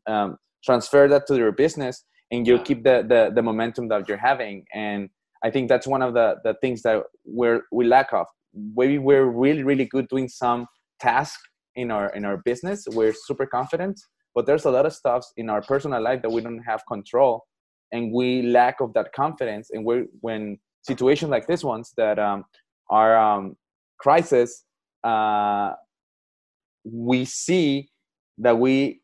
um, 0.06 0.36
transfer 0.64 1.08
that 1.08 1.26
to 1.26 1.36
your 1.36 1.52
business 1.52 2.04
and 2.30 2.46
Yeah. 2.46 2.58
keep 2.58 2.84
the, 2.84 3.04
the 3.08 3.30
the 3.34 3.42
momentum 3.42 3.88
that 3.88 4.08
you're 4.08 4.24
having 4.32 4.64
and 4.72 5.10
i 5.44 5.50
think 5.50 5.68
that's 5.68 5.86
one 5.86 6.02
of 6.02 6.14
the 6.14 6.36
the 6.44 6.54
things 6.62 6.82
that 6.82 7.02
we're 7.24 7.62
we 7.70 7.84
lack 7.84 8.12
of 8.12 8.26
maybe 8.76 8.98
we're 8.98 9.26
really 9.26 9.62
really 9.62 9.84
good 9.84 10.08
doing 10.08 10.28
some 10.28 10.66
task 11.00 11.38
in 11.76 11.90
our 11.90 12.08
in 12.10 12.24
our 12.24 12.38
business 12.38 12.84
we're 12.92 13.12
super 13.12 13.46
confident 13.46 14.00
but 14.34 14.46
there's 14.46 14.64
a 14.64 14.70
lot 14.70 14.86
of 14.86 14.92
stuff 14.92 15.24
in 15.36 15.48
our 15.48 15.62
personal 15.62 16.02
life 16.02 16.20
that 16.22 16.30
we 16.30 16.40
don't 16.40 16.62
have 16.62 16.82
control 16.86 17.44
and 17.92 18.12
we 18.12 18.42
lack 18.42 18.80
of 18.80 18.92
that 18.94 19.12
confidence 19.12 19.70
and 19.70 19.84
we're 19.84 20.06
when 20.20 20.58
situations 20.82 21.30
like 21.30 21.46
this 21.46 21.64
ones 21.64 21.92
that 21.96 22.18
um, 22.18 22.44
are 22.90 23.16
um, 23.16 23.56
crisis 23.98 24.64
uh, 25.04 25.72
we 26.84 27.24
see 27.24 27.88
that 28.38 28.58
we 28.58 29.00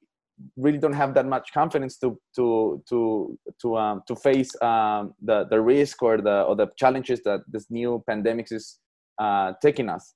really 0.56 0.78
don't 0.78 0.94
have 0.94 1.14
that 1.14 1.26
much 1.26 1.52
confidence 1.52 1.98
to 1.98 2.18
to 2.34 2.82
to 2.88 3.38
to 3.60 3.76
um 3.76 4.02
to 4.06 4.16
face 4.16 4.50
um 4.62 5.12
the 5.22 5.44
the 5.50 5.60
risk 5.60 6.02
or 6.02 6.18
the 6.18 6.42
or 6.42 6.56
the 6.56 6.66
challenges 6.76 7.20
that 7.24 7.40
this 7.48 7.66
new 7.70 8.02
pandemic 8.08 8.46
is 8.50 8.78
uh 9.18 9.52
taking 9.60 9.88
us 9.88 10.14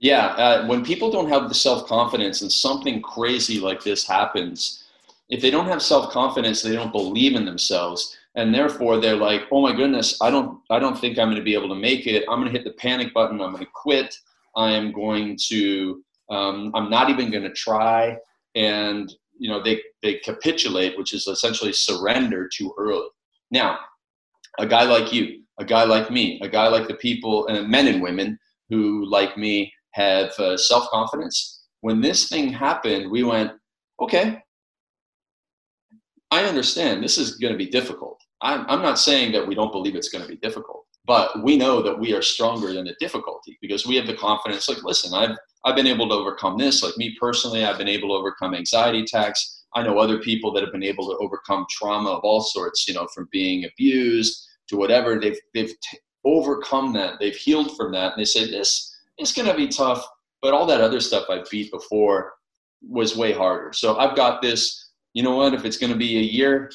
Yeah, 0.00 0.26
uh, 0.26 0.66
when 0.66 0.84
people 0.84 1.10
don't 1.10 1.28
have 1.28 1.48
the 1.48 1.54
self 1.54 1.86
confidence 1.86 2.42
and 2.42 2.52
something 2.52 3.00
crazy 3.00 3.60
like 3.60 3.82
this 3.82 4.06
happens, 4.06 4.84
if 5.30 5.40
they 5.40 5.50
don't 5.50 5.66
have 5.66 5.82
self 5.82 6.12
confidence, 6.12 6.62
they 6.62 6.74
don't 6.74 6.92
believe 6.92 7.34
in 7.36 7.44
themselves, 7.44 8.16
and 8.34 8.54
therefore 8.54 9.00
they're 9.00 9.16
like, 9.16 9.42
"Oh 9.50 9.62
my 9.62 9.74
goodness, 9.74 10.20
I 10.20 10.30
don't, 10.30 10.60
I 10.70 10.78
don't 10.78 10.98
think 10.98 11.18
I'm 11.18 11.28
going 11.28 11.38
to 11.38 11.42
be 11.42 11.54
able 11.54 11.68
to 11.70 11.74
make 11.74 12.06
it. 12.06 12.24
I'm 12.28 12.40
going 12.40 12.52
to 12.52 12.58
hit 12.58 12.64
the 12.64 12.74
panic 12.74 13.14
button. 13.14 13.40
I'm 13.40 13.52
going 13.52 13.64
to 13.64 13.70
quit. 13.72 14.14
I 14.56 14.72
am 14.72 14.92
going 14.92 15.38
to, 15.48 16.04
um, 16.30 16.70
I'm 16.74 16.90
not 16.90 17.08
even 17.10 17.30
going 17.30 17.44
to 17.44 17.52
try." 17.52 18.18
And 18.54 19.10
you 19.38 19.48
know, 19.48 19.62
they 19.62 19.80
they 20.02 20.16
capitulate, 20.16 20.98
which 20.98 21.14
is 21.14 21.26
essentially 21.26 21.72
surrender 21.72 22.48
too 22.48 22.74
early. 22.78 23.08
Now, 23.50 23.78
a 24.58 24.66
guy 24.66 24.82
like 24.84 25.12
you, 25.12 25.42
a 25.58 25.64
guy 25.64 25.84
like 25.84 26.10
me, 26.10 26.40
a 26.42 26.48
guy 26.48 26.68
like 26.68 26.88
the 26.88 26.94
people, 26.94 27.46
and 27.46 27.68
men 27.68 27.86
and 27.86 28.02
women 28.02 28.38
who, 28.74 29.08
like 29.08 29.36
me, 29.38 29.72
have 29.92 30.30
uh, 30.38 30.56
self 30.56 30.88
confidence. 30.90 31.62
When 31.80 32.00
this 32.00 32.28
thing 32.28 32.48
happened, 32.52 33.10
we 33.10 33.22
went, 33.22 33.52
okay, 34.00 34.42
I 36.30 36.44
understand 36.44 37.02
this 37.02 37.18
is 37.18 37.36
going 37.36 37.52
to 37.52 37.58
be 37.58 37.70
difficult. 37.70 38.20
I'm, 38.42 38.64
I'm 38.68 38.82
not 38.82 38.98
saying 38.98 39.32
that 39.32 39.46
we 39.46 39.54
don't 39.54 39.72
believe 39.72 39.94
it's 39.94 40.08
going 40.08 40.22
to 40.22 40.28
be 40.28 40.36
difficult, 40.38 40.84
but 41.06 41.42
we 41.44 41.56
know 41.56 41.80
that 41.82 41.98
we 41.98 42.12
are 42.12 42.22
stronger 42.22 42.72
than 42.72 42.84
the 42.84 42.96
difficulty 42.98 43.56
because 43.60 43.86
we 43.86 43.96
have 43.96 44.06
the 44.06 44.16
confidence. 44.16 44.68
Like, 44.68 44.82
listen, 44.82 45.14
I've, 45.14 45.36
I've 45.64 45.76
been 45.76 45.86
able 45.86 46.08
to 46.08 46.14
overcome 46.14 46.58
this. 46.58 46.82
Like, 46.82 46.96
me 46.96 47.16
personally, 47.20 47.64
I've 47.64 47.78
been 47.78 47.88
able 47.88 48.08
to 48.08 48.14
overcome 48.14 48.54
anxiety 48.54 49.02
attacks. 49.02 49.64
I 49.76 49.82
know 49.82 49.98
other 49.98 50.18
people 50.18 50.52
that 50.54 50.62
have 50.62 50.72
been 50.72 50.82
able 50.82 51.08
to 51.08 51.16
overcome 51.18 51.66
trauma 51.70 52.10
of 52.10 52.24
all 52.24 52.40
sorts, 52.40 52.86
you 52.88 52.94
know, 52.94 53.06
from 53.14 53.28
being 53.30 53.64
abused 53.64 54.44
to 54.68 54.76
whatever. 54.76 55.20
They've, 55.20 55.38
they've 55.54 55.68
t- 55.68 55.98
overcome 56.24 56.92
that. 56.94 57.18
They've 57.20 57.34
healed 57.34 57.76
from 57.76 57.92
that. 57.92 58.12
And 58.12 58.20
they 58.20 58.24
say, 58.24 58.50
this 58.50 58.96
is 59.18 59.32
going 59.32 59.48
to 59.48 59.54
be 59.54 59.68
tough, 59.68 60.04
But 60.42 60.52
all 60.52 60.66
that 60.66 60.82
other 60.82 61.00
stuff 61.00 61.24
I 61.30 61.42
beat 61.50 61.70
before 61.72 62.34
was 62.86 63.16
way 63.16 63.32
harder. 63.32 63.72
So 63.72 63.96
I've 63.96 64.14
got 64.14 64.42
this, 64.42 64.90
you 65.14 65.22
know 65.22 65.36
what, 65.36 65.54
if 65.54 65.64
it's 65.64 65.78
going 65.78 65.92
to 65.92 65.98
be 65.98 66.18
a 66.18 66.22
year, 66.22 66.70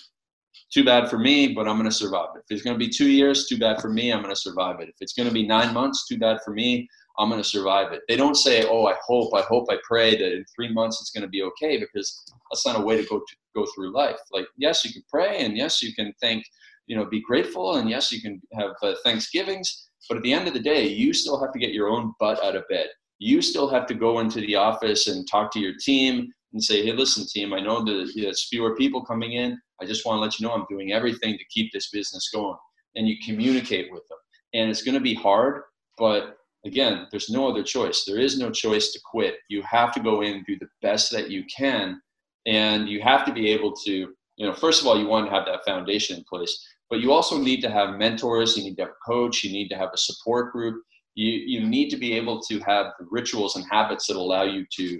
too 0.73 0.83
bad 0.83 1.09
for 1.09 1.19
me, 1.19 1.53
but 1.53 1.67
I'm 1.67 1.77
going 1.77 1.89
to 1.89 1.95
survive 1.95 2.29
it. 2.35 2.39
If 2.39 2.55
it's 2.55 2.63
going 2.63 2.73
to 2.73 2.83
be 2.83 2.89
two 2.89 3.09
years, 3.09 3.47
too 3.47 3.57
bad 3.57 3.79
for 3.79 3.89
me, 3.89 4.11
I'm 4.11 4.21
going 4.21 4.33
to 4.33 4.39
survive 4.39 4.79
it. 4.79 4.89
If 4.89 4.95
it's 5.01 5.13
going 5.13 5.27
to 5.27 5.33
be 5.33 5.45
nine 5.45 5.73
months, 5.73 6.07
too 6.07 6.17
bad 6.17 6.39
for 6.43 6.51
me, 6.51 6.87
I'm 7.17 7.29
going 7.29 7.41
to 7.41 7.47
survive 7.47 7.91
it. 7.91 8.01
They 8.07 8.15
don't 8.15 8.35
say, 8.35 8.65
oh, 8.67 8.85
I 8.85 8.95
hope, 9.05 9.33
I 9.35 9.41
hope, 9.41 9.67
I 9.69 9.77
pray 9.83 10.15
that 10.15 10.33
in 10.33 10.45
three 10.55 10.71
months 10.73 11.01
it's 11.01 11.11
going 11.11 11.23
to 11.23 11.27
be 11.29 11.43
okay 11.43 11.77
because 11.77 12.23
that's 12.49 12.65
not 12.65 12.79
a 12.79 12.83
way 12.83 12.97
to 12.97 13.07
go 13.07 13.19
to 13.19 13.35
go 13.55 13.65
through 13.75 13.93
life. 13.93 14.19
Like, 14.31 14.45
yes, 14.57 14.85
you 14.85 14.93
can 14.93 15.03
pray, 15.09 15.43
and 15.43 15.57
yes, 15.57 15.83
you 15.83 15.93
can 15.93 16.13
thank, 16.21 16.43
you 16.89 16.97
know, 16.97 17.05
be 17.05 17.21
grateful, 17.21 17.75
and 17.75 17.89
yes, 17.89 18.11
you 18.11 18.19
can 18.19 18.41
have 18.53 18.71
uh, 18.83 18.95
Thanksgivings. 19.03 19.89
But 20.09 20.17
at 20.17 20.23
the 20.23 20.33
end 20.33 20.47
of 20.47 20.55
the 20.55 20.59
day, 20.59 20.87
you 20.87 21.13
still 21.13 21.39
have 21.39 21.53
to 21.53 21.59
get 21.59 21.71
your 21.71 21.87
own 21.87 22.13
butt 22.19 22.43
out 22.43 22.55
of 22.55 22.67
bed. 22.67 22.87
You 23.19 23.41
still 23.41 23.69
have 23.69 23.85
to 23.87 23.93
go 23.93 24.19
into 24.19 24.41
the 24.41 24.55
office 24.55 25.07
and 25.07 25.27
talk 25.29 25.51
to 25.53 25.59
your 25.59 25.73
team 25.79 26.27
and 26.51 26.63
say, 26.63 26.83
hey, 26.83 26.93
listen, 26.93 27.25
team, 27.27 27.53
I 27.53 27.59
know 27.59 27.83
that 27.83 28.11
there's 28.15 28.47
fewer 28.49 28.75
people 28.75 29.05
coming 29.05 29.33
in. 29.33 29.59
I 29.79 29.85
just 29.85 30.05
want 30.05 30.17
to 30.17 30.21
let 30.21 30.39
you 30.39 30.47
know 30.47 30.53
I'm 30.53 30.65
doing 30.67 30.91
everything 30.91 31.37
to 31.37 31.43
keep 31.51 31.71
this 31.71 31.91
business 31.91 32.29
going. 32.33 32.57
And 32.95 33.07
you 33.07 33.17
communicate 33.23 33.91
with 33.91 34.07
them. 34.09 34.17
And 34.55 34.71
it's 34.71 34.81
going 34.81 34.95
to 34.95 35.01
be 35.01 35.13
hard, 35.13 35.61
but 35.97 36.37
again, 36.65 37.07
there's 37.11 37.29
no 37.29 37.47
other 37.47 37.61
choice. 37.61 38.03
There 38.03 38.17
is 38.19 38.39
no 38.39 38.49
choice 38.49 38.91
to 38.93 38.99
quit. 39.05 39.35
You 39.47 39.61
have 39.61 39.93
to 39.93 39.99
go 39.99 40.21
in 40.21 40.33
and 40.37 40.45
do 40.45 40.57
the 40.57 40.69
best 40.81 41.11
that 41.11 41.29
you 41.29 41.43
can. 41.55 42.01
And 42.47 42.89
you 42.89 42.99
have 43.01 43.25
to 43.25 43.33
be 43.33 43.51
able 43.51 43.73
to, 43.85 43.91
you 43.91 44.45
know, 44.45 44.53
first 44.53 44.81
of 44.81 44.87
all, 44.87 44.97
you 44.97 45.07
want 45.07 45.27
to 45.27 45.31
have 45.31 45.45
that 45.45 45.65
foundation 45.65 46.17
in 46.17 46.23
place, 46.23 46.65
but 46.89 46.99
you 46.99 47.11
also 47.11 47.37
need 47.37 47.61
to 47.61 47.69
have 47.69 47.97
mentors. 47.97 48.57
You 48.57 48.63
need 48.63 48.75
to 48.75 48.83
have 48.83 48.91
a 48.91 49.11
coach. 49.11 49.43
You 49.43 49.51
need 49.51 49.69
to 49.69 49.77
have 49.77 49.89
a 49.93 49.97
support 49.97 50.51
group. 50.51 50.81
You, 51.15 51.31
you 51.31 51.67
need 51.67 51.89
to 51.89 51.97
be 51.97 52.13
able 52.13 52.41
to 52.41 52.59
have 52.59 52.87
rituals 53.11 53.55
and 53.55 53.65
habits 53.69 54.07
that 54.07 54.15
allow 54.15 54.43
you 54.43 54.65
to 54.75 54.99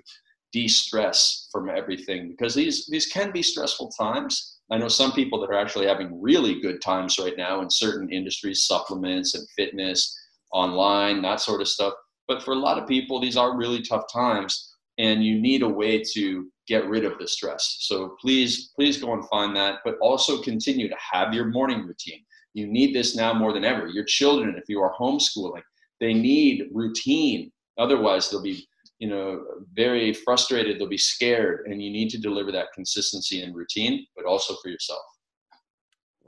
de-stress 0.52 1.48
from 1.52 1.70
everything 1.70 2.28
because 2.28 2.56
these 2.56 2.88
these 2.88 3.06
can 3.06 3.32
be 3.32 3.44
stressful 3.44 3.92
times 3.92 4.58
i 4.72 4.78
know 4.78 4.88
some 4.88 5.12
people 5.12 5.40
that 5.40 5.50
are 5.50 5.60
actually 5.60 5.86
having 5.86 6.20
really 6.20 6.60
good 6.60 6.82
times 6.82 7.20
right 7.20 7.38
now 7.38 7.62
in 7.62 7.70
certain 7.70 8.12
industries 8.12 8.66
supplements 8.66 9.36
and 9.36 9.48
fitness 9.56 10.18
online 10.52 11.22
that 11.22 11.40
sort 11.40 11.62
of 11.62 11.68
stuff 11.68 11.94
but 12.28 12.42
for 12.42 12.54
a 12.56 12.60
lot 12.60 12.80
of 12.80 12.88
people 12.88 13.20
these 13.20 13.38
are 13.38 13.56
really 13.56 13.82
tough 13.82 14.06
times 14.12 14.76
and 14.98 15.24
you 15.24 15.40
need 15.40 15.62
a 15.62 15.70
way 15.70 16.04
to 16.04 16.50
get 16.70 16.88
rid 16.88 17.04
of 17.04 17.18
the 17.18 17.28
stress. 17.28 17.78
So 17.82 18.16
please 18.22 18.72
please 18.76 19.02
go 19.02 19.12
and 19.14 19.28
find 19.28 19.56
that 19.56 19.80
but 19.84 19.98
also 20.00 20.42
continue 20.42 20.88
to 20.88 20.96
have 21.12 21.34
your 21.34 21.46
morning 21.46 21.86
routine. 21.86 22.24
You 22.54 22.68
need 22.68 22.96
this 22.96 23.16
now 23.16 23.34
more 23.34 23.52
than 23.52 23.66
ever. 23.66 23.88
Your 23.88 24.06
children 24.06 24.56
if 24.56 24.70
you 24.70 24.80
are 24.82 24.94
homeschooling 24.98 25.64
they 26.00 26.14
need 26.14 26.70
routine. 26.72 27.52
Otherwise 27.78 28.30
they'll 28.30 28.44
be 28.54 28.66
you 29.00 29.10
know 29.10 29.44
very 29.74 30.14
frustrated 30.14 30.80
they'll 30.80 30.88
be 30.88 30.98
scared 31.16 31.66
and 31.68 31.82
you 31.84 31.90
need 31.90 32.10
to 32.12 32.20
deliver 32.20 32.52
that 32.52 32.68
consistency 32.74 33.42
and 33.42 33.56
routine 33.56 34.06
but 34.16 34.26
also 34.26 34.56
for 34.62 34.70
yourself. 34.70 35.06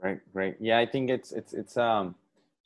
Right 0.02 0.20
right. 0.34 0.56
Yeah 0.60 0.78
i 0.78 0.86
think 0.86 1.08
it's 1.10 1.30
it's 1.32 1.52
it's 1.52 1.76
um 1.76 2.14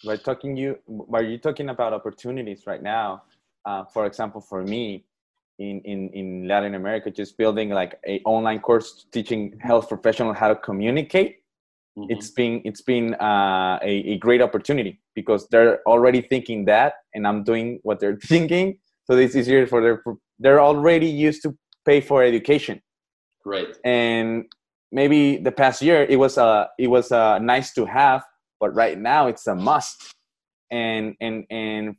by 0.04 0.16
talking 0.16 0.56
you 0.56 0.78
while 0.86 1.24
you 1.24 1.38
talking 1.38 1.68
about 1.70 1.92
opportunities 1.92 2.66
right 2.66 2.82
now 2.82 3.22
uh, 3.64 3.84
for 3.84 4.06
example 4.06 4.40
for 4.40 4.62
me 4.62 5.04
in, 5.58 5.80
in 5.84 6.10
in 6.10 6.48
latin 6.48 6.74
america 6.74 7.10
just 7.10 7.36
building 7.38 7.70
like 7.70 7.98
a 8.06 8.20
online 8.24 8.60
course 8.60 9.06
teaching 9.10 9.58
health 9.60 9.88
professionals 9.88 10.36
how 10.36 10.48
to 10.48 10.56
communicate 10.56 11.36
mm-hmm. 11.98 12.10
it's 12.10 12.30
been 12.30 12.60
it's 12.64 12.82
been 12.82 13.14
uh, 13.14 13.78
a, 13.82 13.92
a 14.12 14.18
great 14.18 14.42
opportunity 14.42 15.00
because 15.14 15.48
they're 15.48 15.80
already 15.86 16.20
thinking 16.20 16.64
that 16.66 16.94
and 17.14 17.26
i'm 17.26 17.42
doing 17.42 17.80
what 17.82 17.98
they're 17.98 18.18
thinking. 18.28 18.78
So 19.06 19.16
it's 19.16 19.36
easier 19.36 19.66
for 19.66 19.80
their 19.80 20.02
they're 20.38 20.60
already 20.60 21.06
used 21.06 21.42
to 21.42 21.56
pay 21.84 22.00
for 22.00 22.22
education. 22.22 22.82
Right. 23.44 23.76
And 23.84 24.46
maybe 24.92 25.36
the 25.36 25.52
past 25.52 25.80
year 25.80 26.04
it 26.08 26.18
was 26.18 26.36
a 26.36 26.68
it 26.78 26.88
was 26.88 27.10
a 27.12 27.38
nice 27.40 27.72
to 27.74 27.86
have 27.86 28.22
but 28.60 28.74
right 28.74 28.98
now 28.98 29.26
it's 29.28 29.46
a 29.46 29.54
must. 29.54 30.14
And 30.70 31.14
and 31.20 31.44
and 31.50 31.96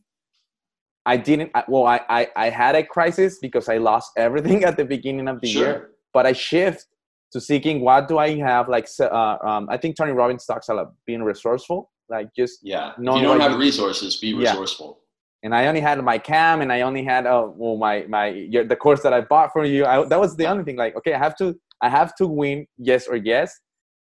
i 1.08 1.18
didn't 1.18 1.52
well 1.68 1.86
i 1.86 2.00
i, 2.10 2.28
I 2.36 2.50
had 2.50 2.76
a 2.76 2.84
crisis 2.84 3.40
because 3.42 3.68
i 3.70 3.78
lost 3.78 4.12
everything 4.18 4.64
at 4.70 4.78
the 4.78 4.86
beginning 4.86 5.28
of 5.28 5.42
the 5.42 5.48
sure. 5.48 5.62
year 5.64 5.90
but 6.14 6.26
i 6.26 6.34
shift 6.34 6.86
to 7.34 7.42
seeking 7.42 7.82
what 7.82 8.08
do 8.08 8.18
i 8.20 8.36
have 8.38 8.70
like 8.70 8.88
uh, 9.00 9.38
um, 9.50 9.68
i 9.70 9.78
think 9.78 9.96
tony 9.96 10.12
robbins 10.12 10.46
talks 10.46 10.70
about 10.70 10.94
being 11.06 11.24
resourceful 11.24 11.90
like 12.10 12.30
just 12.36 12.60
yeah 12.64 12.92
if 12.92 12.98
you 13.00 13.22
don't 13.22 13.40
have 13.42 13.58
resources 13.60 14.18
be 14.18 14.34
resourceful 14.34 14.92
Yeah. 15.00 15.04
and 15.46 15.56
I 15.56 15.68
only 15.70 15.82
had 15.82 15.98
my 16.04 16.18
cam 16.18 16.62
and 16.64 16.70
I 16.72 16.80
only 16.82 17.04
had 17.04 17.24
uh, 17.34 17.48
well 17.62 17.78
my 17.78 17.96
my 18.16 18.28
your, 18.54 18.64
the 18.74 18.76
course 18.86 19.02
that 19.06 19.14
I 19.14 19.22
bought 19.34 19.50
for 19.56 19.66
you. 19.74 19.86
I, 19.86 19.96
that 20.12 20.20
was 20.26 20.32
the 20.36 20.48
only 20.52 20.64
thing. 20.68 20.78
Like, 20.84 20.96
okay, 21.00 21.14
I 21.14 21.20
have 21.28 21.36
to 21.42 21.48
I 21.82 21.90
have 21.90 22.12
to 22.20 22.26
win 22.42 22.58
yes 22.90 23.08
or 23.12 23.18
yes. 23.18 23.50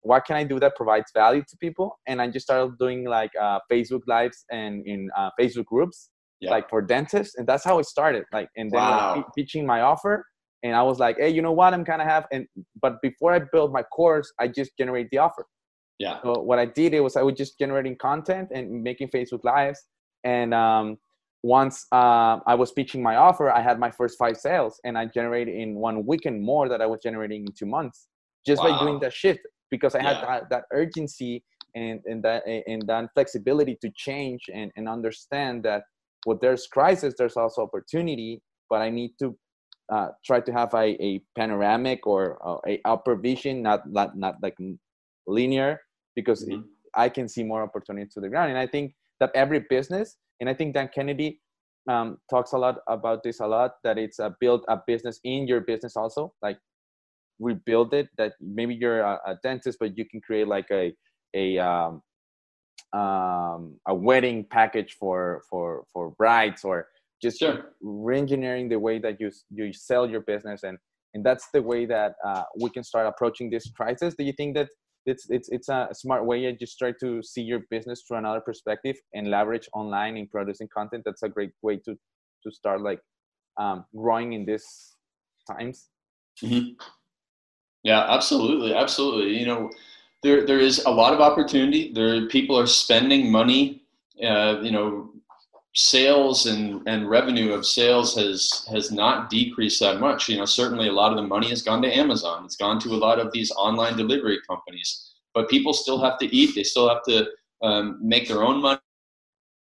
What 0.02 0.22
can 0.28 0.36
I 0.41 0.43
do 0.52 0.58
that 0.63 0.74
provides 0.76 1.10
value 1.13 1.43
to 1.50 1.56
people? 1.65 1.88
And 2.08 2.15
I 2.24 2.26
just 2.36 2.46
started 2.48 2.78
doing 2.84 3.00
like 3.17 3.32
uh, 3.46 3.60
Facebook 3.72 4.04
lives 4.08 4.38
and 4.60 4.74
in 4.88 5.10
uh, 5.20 5.30
Facebook 5.39 5.65
groups, 5.65 6.10
yeah. 6.39 6.52
like 6.52 6.69
for 6.69 6.82
dentists, 6.82 7.36
and 7.36 7.47
that's 7.47 7.63
how 7.63 7.80
it 7.80 7.86
started. 7.86 8.23
Like, 8.32 8.50
and 8.58 8.71
then 8.71 8.80
wow. 8.80 9.15
like, 9.17 9.26
pitching 9.36 9.65
my 9.65 9.82
offer, 9.82 10.26
and 10.63 10.76
I 10.76 10.84
was 10.84 11.00
like, 11.00 11.17
hey, 11.17 11.30
you 11.30 11.41
know 11.41 11.52
what? 11.52 11.73
I'm 11.73 11.86
kind 11.86 12.02
of 12.02 12.08
have 12.08 12.26
and 12.32 12.47
but 12.82 13.02
before 13.02 13.34
I 13.34 13.39
build 13.52 13.71
my 13.71 13.84
course, 13.84 14.32
I 14.39 14.47
just 14.47 14.71
generate 14.78 15.10
the 15.12 15.19
offer. 15.19 15.45
Yeah. 16.00 16.21
So 16.21 16.41
what 16.41 16.60
I 16.60 16.65
did 16.65 16.93
it 16.93 17.00
was 17.00 17.15
I 17.15 17.23
was 17.23 17.36
just 17.36 17.58
generating 17.58 17.95
content 17.97 18.50
and 18.54 18.84
making 18.84 19.10
Facebook 19.10 19.43
lives, 19.43 19.82
and 20.23 20.54
um, 20.54 20.97
once 21.43 21.86
uh, 21.91 22.39
I 22.45 22.56
was 22.56 22.71
pitching 22.71 23.02
my 23.02 23.15
offer, 23.15 23.50
I 23.52 23.62
had 23.62 23.80
my 23.80 23.91
first 23.91 24.17
five 24.17 24.38
sales, 24.38 24.80
and 24.84 24.97
I 24.97 25.06
generated 25.06 25.56
in 25.56 25.76
one 25.76 26.06
weekend 26.06 26.41
more 26.41 26.69
that 26.69 26.82
I 26.82 26.86
was 26.86 27.00
generating 27.02 27.41
in 27.41 27.54
two 27.58 27.65
months 27.65 28.08
just 28.45 28.63
wow. 28.63 28.71
by 28.71 28.80
doing 28.80 29.00
that 29.02 29.13
shift 29.13 29.41
because 29.69 29.93
I 29.95 30.00
yeah. 30.00 30.13
had 30.13 30.28
that, 30.28 30.50
that, 30.50 30.63
urgency 30.71 31.43
and, 31.76 32.00
and 32.06 32.23
that 32.23 32.43
and 32.45 32.82
that 32.88 33.10
flexibility 33.13 33.78
to 33.82 33.91
change 33.95 34.41
and, 34.54 34.71
and 34.78 34.88
understand 34.88 35.63
that 35.63 35.84
when 36.26 36.38
there's 36.42 36.68
crisis, 36.68 37.14
there's 37.18 37.38
also 37.38 37.64
opportunity, 37.64 38.42
but 38.70 38.82
I 38.82 38.90
need 38.90 39.12
to 39.20 39.38
uh, 39.92 40.10
try 40.26 40.42
to 40.42 40.52
have 40.52 40.74
a, 40.74 41.02
a 41.02 41.22
panoramic 41.38 42.06
or 42.06 42.38
uh, 42.46 42.58
a 42.68 42.82
upper 42.86 43.16
vision, 43.16 43.62
not 43.62 43.90
not 43.90 44.18
not 44.18 44.36
like 44.42 44.58
linear, 45.26 45.80
because 46.16 46.44
mm-hmm. 46.44 46.60
it, 46.60 46.66
I 46.96 47.10
can 47.10 47.28
see 47.30 47.44
more 47.44 47.64
opportunity 47.64 48.10
to 48.14 48.20
the 48.20 48.30
ground, 48.30 48.50
and 48.50 48.60
I 48.60 48.68
think 48.68 48.94
that 49.20 49.32
every 49.34 49.66
business 49.70 50.18
and 50.40 50.50
I 50.50 50.54
think 50.54 50.74
Dan 50.74 50.90
Kennedy 50.94 51.42
um, 51.90 52.18
talks 52.30 52.52
a 52.52 52.58
lot 52.58 52.80
about 52.88 53.24
this 53.24 53.40
a 53.40 53.48
lot 53.48 53.76
that 53.84 53.98
it's 53.98 54.20
a 54.20 54.36
build 54.40 54.66
a 54.68 54.78
business 54.86 55.20
in 55.24 55.48
your 55.48 55.62
business 55.62 55.96
also 55.96 56.34
like 56.42 56.58
rebuild 57.40 57.94
it 57.94 58.10
that 58.18 58.34
maybe 58.42 58.76
you're 58.76 59.02
a, 59.02 59.20
a 59.26 59.36
dentist 59.44 59.78
but 59.80 59.98
you 59.98 60.06
can 60.06 60.20
create 60.22 60.48
like 60.48 60.68
a 60.72 60.94
a 61.36 61.58
um, 61.58 62.02
um, 62.93 63.76
a 63.88 63.93
wedding 63.93 64.45
package 64.50 64.95
for 65.00 65.43
for 65.50 65.86
for 65.91 66.12
brides 66.12 66.63
or 66.63 66.88
just 67.21 67.39
sure. 67.39 67.73
re-engineering 67.82 68.69
the 68.69 68.80
way 68.80 69.00
that 69.00 69.19
you 69.19 69.32
you 69.50 69.73
sell 69.73 70.10
your 70.10 70.21
business. 70.21 70.63
And 70.63 70.78
and 71.13 71.26
that's 71.26 71.47
the 71.54 71.62
way 71.62 71.86
that 71.86 72.13
uh, 72.26 72.43
we 72.60 72.69
can 72.69 72.84
start 72.84 73.08
approaching 73.08 73.50
this 73.50 73.69
crisis. 73.71 74.13
Do 74.17 74.23
you 74.23 74.34
think 74.34 74.56
that 74.56 74.69
it's 75.06 75.30
it's 75.30 75.50
it's 75.50 75.69
a 75.69 75.89
smart 75.93 76.26
way? 76.26 76.39
You 76.39 76.56
just 76.56 76.78
try 76.78 76.93
to 77.00 77.23
see 77.23 77.41
your 77.41 77.62
business 77.69 78.04
through 78.08 78.17
another 78.17 78.41
perspective 78.41 78.95
and 79.13 79.30
leverage 79.30 79.67
online 79.73 80.17
in 80.17 80.28
producing 80.28 80.67
content. 80.73 81.04
That's 81.06 81.23
a 81.23 81.30
great 81.30 81.52
way 81.62 81.78
to 81.86 81.95
to 82.43 82.52
start 82.52 82.82
like 82.82 83.00
um, 83.60 83.86
growing 83.95 84.34
in 84.34 84.45
these 84.45 84.67
times. 85.50 85.89
Mm-hmm. 86.43 86.73
yeah 87.84 88.06
absolutely 88.10 88.76
absolutely. 88.76 89.39
You 89.39 89.47
know 89.47 89.71
there 90.24 90.46
there 90.46 90.60
is 90.60 90.84
a 90.86 90.90
lot 90.90 91.14
of 91.14 91.22
opportunity 91.22 91.92
there 91.94 92.28
people 92.28 92.58
are 92.58 92.68
spending 92.68 93.32
money 93.32 93.84
uh, 94.24 94.60
you 94.62 94.72
know 94.72 95.10
sales 95.78 96.48
and, 96.48 96.82
and 96.88 97.08
revenue 97.08 97.54
of 97.54 97.64
sales 97.64 98.16
has 98.16 98.68
has 98.72 98.92
not 98.92 99.30
decreased 99.30 99.80
that 99.80 100.00
much. 100.00 100.28
You 100.28 100.38
know, 100.38 100.46
certainly 100.46 100.88
a 100.88 100.92
lot 100.92 101.12
of 101.12 101.18
the 101.18 101.28
money 101.28 101.50
has 101.50 101.62
gone 101.62 101.84
to 101.84 101.96
Amazon. 101.96 102.46
It's 102.46 102.56
gone 102.56 102.80
to 102.80 102.96
a 102.96 102.98
lot 102.98 103.20
of 103.20 103.32
these 103.32 103.52
online 103.52 103.96
delivery 103.96 104.40
companies. 104.50 105.14
But 105.36 105.50
people 105.50 105.74
still 105.74 106.02
have 106.02 106.18
to 106.18 106.36
eat. 106.36 106.56
They 106.56 106.64
still 106.64 106.90
have 106.90 107.04
to 107.04 107.28
um, 107.62 108.00
make 108.02 108.28
their 108.28 108.44
own 108.44 108.60
money. 108.60 108.80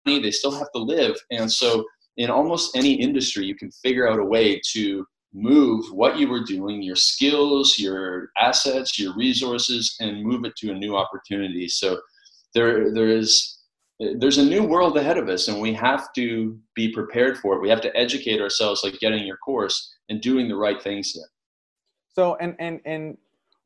They 0.06 0.30
still 0.30 0.52
have 0.52 0.72
to 0.72 0.78
live. 0.78 1.16
And 1.30 1.52
so, 1.52 1.84
in 2.16 2.30
almost 2.30 2.74
any 2.74 2.94
industry, 2.94 3.44
you 3.44 3.54
can 3.54 3.70
figure 3.70 4.08
out 4.08 4.18
a 4.18 4.24
way 4.24 4.58
to 4.72 5.06
move 5.36 5.84
what 5.92 6.18
you 6.18 6.28
were 6.28 6.42
doing, 6.42 6.82
your 6.82 6.96
skills, 6.96 7.78
your 7.78 8.30
assets, 8.40 8.98
your 8.98 9.14
resources, 9.14 9.94
and 10.00 10.24
move 10.24 10.44
it 10.46 10.56
to 10.56 10.70
a 10.70 10.74
new 10.74 10.96
opportunity. 10.96 11.68
So 11.68 12.00
there 12.54 12.92
there 12.92 13.08
is 13.08 13.58
there's 13.98 14.38
a 14.38 14.44
new 14.44 14.62
world 14.62 14.96
ahead 14.96 15.18
of 15.18 15.28
us 15.28 15.48
and 15.48 15.60
we 15.60 15.72
have 15.72 16.12
to 16.14 16.58
be 16.74 16.92
prepared 16.92 17.38
for 17.38 17.54
it 17.54 17.62
we 17.62 17.68
have 17.68 17.80
to 17.80 17.94
educate 17.96 18.40
ourselves 18.42 18.82
like 18.84 18.98
getting 18.98 19.26
your 19.26 19.38
course 19.38 19.94
and 20.10 20.20
doing 20.20 20.48
the 20.48 20.56
right 20.56 20.82
things 20.82 21.14
there 21.14 21.30
so 22.14 22.36
and 22.36 22.54
and 22.58 22.80
and 22.84 23.16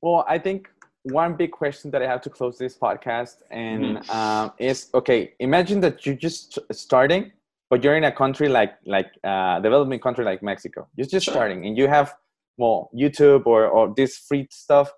well 0.03 0.25
i 0.29 0.39
think 0.39 0.71
one 1.03 1.35
big 1.35 1.51
question 1.51 1.91
that 1.91 2.01
i 2.01 2.07
have 2.07 2.21
to 2.21 2.31
close 2.31 2.59
this 2.59 2.77
podcast 2.77 3.37
and 3.51 3.99
mm-hmm. 3.99 4.11
um, 4.17 4.53
is 4.59 4.89
okay 4.95 5.35
imagine 5.41 5.81
that 5.81 6.07
you're 6.07 6.15
just 6.15 6.59
starting 6.71 7.33
but 7.71 7.83
you're 7.85 7.97
in 7.97 8.05
a 8.05 8.13
country 8.13 8.49
like 8.49 8.75
like 8.85 9.11
uh, 9.25 9.61
developing 9.61 10.01
country 10.01 10.25
like 10.25 10.43
Mexico. 10.43 10.89
You're 10.97 11.07
just 11.07 11.25
Sure. 11.25 11.35
starting, 11.35 11.65
and 11.67 11.79
you 11.79 11.87
have 11.89 12.15
well 12.59 12.91
YouTube 12.95 13.47
or 13.47 13.67
or 13.67 13.95
this 13.97 14.19
free 14.19 14.47
stuff, 14.51 14.91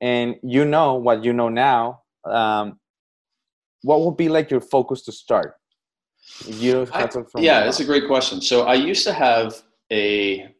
and 0.00 0.36
you 0.42 0.64
know 0.64 0.94
what 0.94 1.24
you 1.24 1.32
know 1.32 1.48
now. 1.48 2.02
Um, 2.24 2.78
what 3.82 4.00
would 4.02 4.16
be 4.16 4.28
like 4.28 4.50
your 4.50 4.60
focus 4.60 5.02
to 5.04 5.12
start? 5.12 5.54
You 6.44 6.86
I- 6.92 7.08
yeah, 7.36 7.64
that's 7.64 7.80
a 7.80 7.84
great 7.84 8.06
question. 8.06 8.40
So 8.40 8.62
I 8.66 8.74
used 8.74 9.04
to 9.04 9.12
have 9.12 9.62
a 9.92 10.52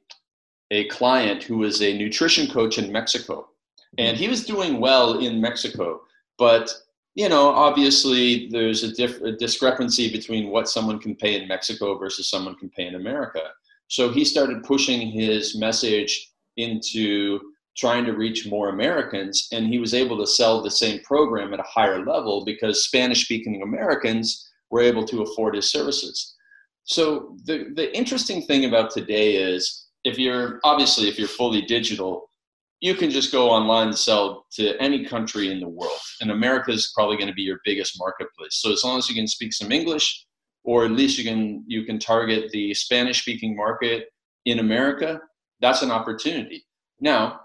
a 0.71 0.89
client 0.89 1.43
who 1.43 1.59
was 1.59 1.83
a 1.83 1.97
nutrition 1.97 2.49
coach 2.51 2.79
in 2.79 2.91
Mexico, 2.91 3.49
and 3.99 4.17
he 4.17 4.29
was 4.29 4.45
doing 4.47 4.81
well 4.81 5.19
in 5.19 5.41
Mexico, 5.41 6.01
but 6.39 6.73
you 7.17 7.31
know, 7.31 7.49
obviously, 7.49 8.47
there's 8.51 8.83
a, 8.83 8.93
diff- 8.93 9.23
a 9.23 9.33
discrepancy 9.33 10.13
between 10.13 10.51
what 10.51 10.69
someone 10.69 10.99
can 10.99 11.17
pay 11.17 11.41
in 11.41 11.49
Mexico 11.49 11.97
versus 11.99 12.29
someone 12.29 12.55
can 12.57 12.69
pay 12.69 12.87
in 12.87 12.95
America. 12.95 13.41
So 13.89 14.11
he 14.11 14.23
started 14.23 14.63
pushing 14.63 15.09
his 15.09 15.57
message 15.57 16.31
into 16.59 17.41
trying 17.75 18.05
to 18.05 18.13
reach 18.13 18.47
more 18.47 18.69
Americans, 18.69 19.49
and 19.51 19.67
he 19.67 19.79
was 19.79 19.95
able 19.95 20.19
to 20.19 20.27
sell 20.27 20.63
the 20.63 20.71
same 20.71 21.01
program 21.01 21.55
at 21.55 21.61
a 21.61 21.65
higher 21.65 22.05
level 22.05 22.45
because 22.45 22.85
Spanish-speaking 22.85 23.63
Americans 23.63 24.47
were 24.71 24.83
able 24.83 25.05
to 25.07 25.23
afford 25.23 25.55
his 25.55 25.71
services. 25.71 26.35
So 26.85 27.37
the 27.45 27.73
the 27.75 27.97
interesting 27.97 28.43
thing 28.43 28.67
about 28.67 28.91
today 28.91 29.37
is 29.37 29.87
if 30.05 30.19
you're 30.19 30.61
obviously 30.65 31.09
if 31.09 31.19
you're 31.19 31.29
fully 31.29 31.63
digital, 31.63 32.29
you 32.81 32.95
can 32.95 33.11
just 33.11 33.33
go 33.33 33.51
online 33.51 33.89
and 33.89 33.99
sell 33.99 34.47
to 34.53 34.81
any 34.81 35.05
country 35.05 35.51
in 35.51 35.61
the 35.61 35.69
world. 35.69 35.99
And 36.21 36.31
America 36.31 36.71
is 36.71 36.93
probably 36.95 37.17
going 37.17 37.29
to 37.29 37.35
be 37.35 37.43
your 37.43 37.61
biggest 37.65 37.99
marketplace. 37.99 38.57
So 38.61 38.73
as 38.73 38.85
long 38.85 38.99
as 38.99 39.09
you 39.09 39.15
can 39.15 39.27
speak 39.27 39.53
some 39.53 39.73
English, 39.73 40.27
or 40.65 40.85
at 40.85 40.91
least 40.91 41.17
you 41.17 41.25
can 41.25 41.65
you 41.67 41.85
can 41.85 41.99
target 41.99 42.51
the 42.51 42.75
Spanish 42.75 43.23
speaking 43.23 43.57
market 43.57 44.09
in 44.45 44.59
America, 44.59 45.21
that's 45.61 45.83
an 45.83 45.91
opportunity. 45.91 46.65
Now, 47.01 47.41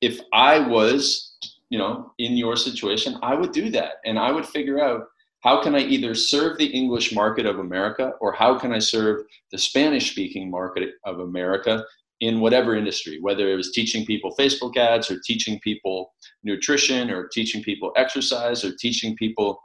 if 0.00 0.20
I 0.32 0.58
was, 0.58 1.36
you 1.70 1.78
know, 1.78 2.12
in 2.18 2.36
your 2.36 2.56
situation, 2.56 3.18
I 3.22 3.34
would 3.34 3.52
do 3.52 3.70
that. 3.70 3.94
And 4.04 4.18
I 4.18 4.30
would 4.30 4.46
figure 4.46 4.80
out 4.82 5.06
how 5.40 5.62
can 5.62 5.74
I 5.74 5.80
either 5.80 6.14
serve 6.14 6.56
the 6.58 6.66
English 6.66 7.14
market 7.14 7.46
of 7.46 7.58
America 7.58 8.12
or 8.20 8.32
how 8.32 8.58
can 8.58 8.72
I 8.72 8.78
serve 8.78 9.26
the 9.52 9.58
Spanish 9.58 10.10
speaking 10.10 10.50
market 10.50 10.90
of 11.04 11.20
America 11.20 11.84
in 12.20 12.40
whatever 12.40 12.76
industry, 12.76 13.18
whether 13.20 13.48
it 13.48 13.56
was 13.56 13.72
teaching 13.72 14.06
people 14.06 14.34
Facebook 14.38 14.76
ads 14.76 15.10
or 15.10 15.18
teaching 15.24 15.58
people 15.60 16.12
nutrition 16.42 17.10
or 17.10 17.28
teaching 17.28 17.62
people 17.62 17.92
exercise 17.96 18.64
or 18.64 18.72
teaching 18.78 19.16
people 19.16 19.60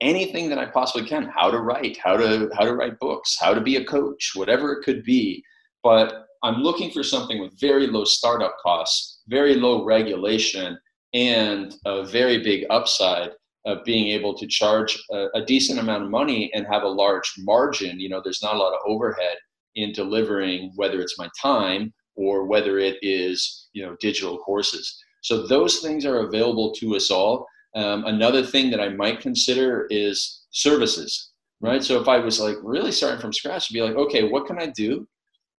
anything 0.00 0.48
that 0.48 0.58
I 0.58 0.66
possibly 0.66 1.08
can, 1.08 1.24
how 1.24 1.50
to 1.50 1.58
write, 1.58 1.98
how 2.02 2.16
to 2.16 2.50
how 2.56 2.64
to 2.64 2.74
write 2.74 2.98
books, 2.98 3.36
how 3.40 3.54
to 3.54 3.60
be 3.60 3.76
a 3.76 3.84
coach, 3.84 4.32
whatever 4.34 4.72
it 4.72 4.84
could 4.84 5.04
be. 5.04 5.42
But 5.82 6.26
I'm 6.42 6.62
looking 6.62 6.90
for 6.90 7.02
something 7.02 7.40
with 7.40 7.58
very 7.60 7.86
low 7.86 8.04
startup 8.04 8.56
costs, 8.62 9.22
very 9.28 9.54
low 9.54 9.84
regulation, 9.84 10.78
and 11.14 11.74
a 11.84 12.04
very 12.04 12.42
big 12.42 12.64
upside 12.70 13.30
of 13.66 13.84
being 13.84 14.08
able 14.08 14.34
to 14.34 14.46
charge 14.46 14.98
a, 15.10 15.26
a 15.34 15.44
decent 15.44 15.78
amount 15.78 16.04
of 16.04 16.10
money 16.10 16.50
and 16.54 16.66
have 16.66 16.84
a 16.84 16.88
large 16.88 17.32
margin. 17.38 17.98
You 17.98 18.08
know, 18.08 18.20
there's 18.22 18.42
not 18.42 18.54
a 18.54 18.58
lot 18.58 18.72
of 18.72 18.80
overhead 18.86 19.36
in 19.78 19.92
delivering 19.92 20.72
whether 20.76 21.00
it's 21.00 21.18
my 21.18 21.28
time 21.40 21.92
or 22.16 22.46
whether 22.46 22.78
it 22.78 22.96
is 23.02 23.68
you 23.72 23.84
know 23.84 23.96
digital 24.00 24.38
courses. 24.38 25.02
So 25.22 25.46
those 25.46 25.80
things 25.80 26.04
are 26.04 26.26
available 26.26 26.72
to 26.74 26.96
us 26.96 27.10
all. 27.10 27.46
Um, 27.74 28.04
another 28.06 28.42
thing 28.42 28.70
that 28.70 28.80
i 28.80 28.88
might 28.88 29.20
consider 29.20 29.86
is 29.90 30.46
services 30.50 31.32
right? 31.60 31.82
So 31.82 32.00
if 32.00 32.08
i 32.08 32.18
was 32.18 32.40
like 32.40 32.56
really 32.62 32.92
starting 32.92 33.20
from 33.20 33.32
scratch 33.32 33.68
to 33.68 33.74
be 33.74 33.82
like 33.82 33.96
okay 33.96 34.24
what 34.28 34.46
can 34.46 34.58
i 34.58 34.66
do 34.66 35.06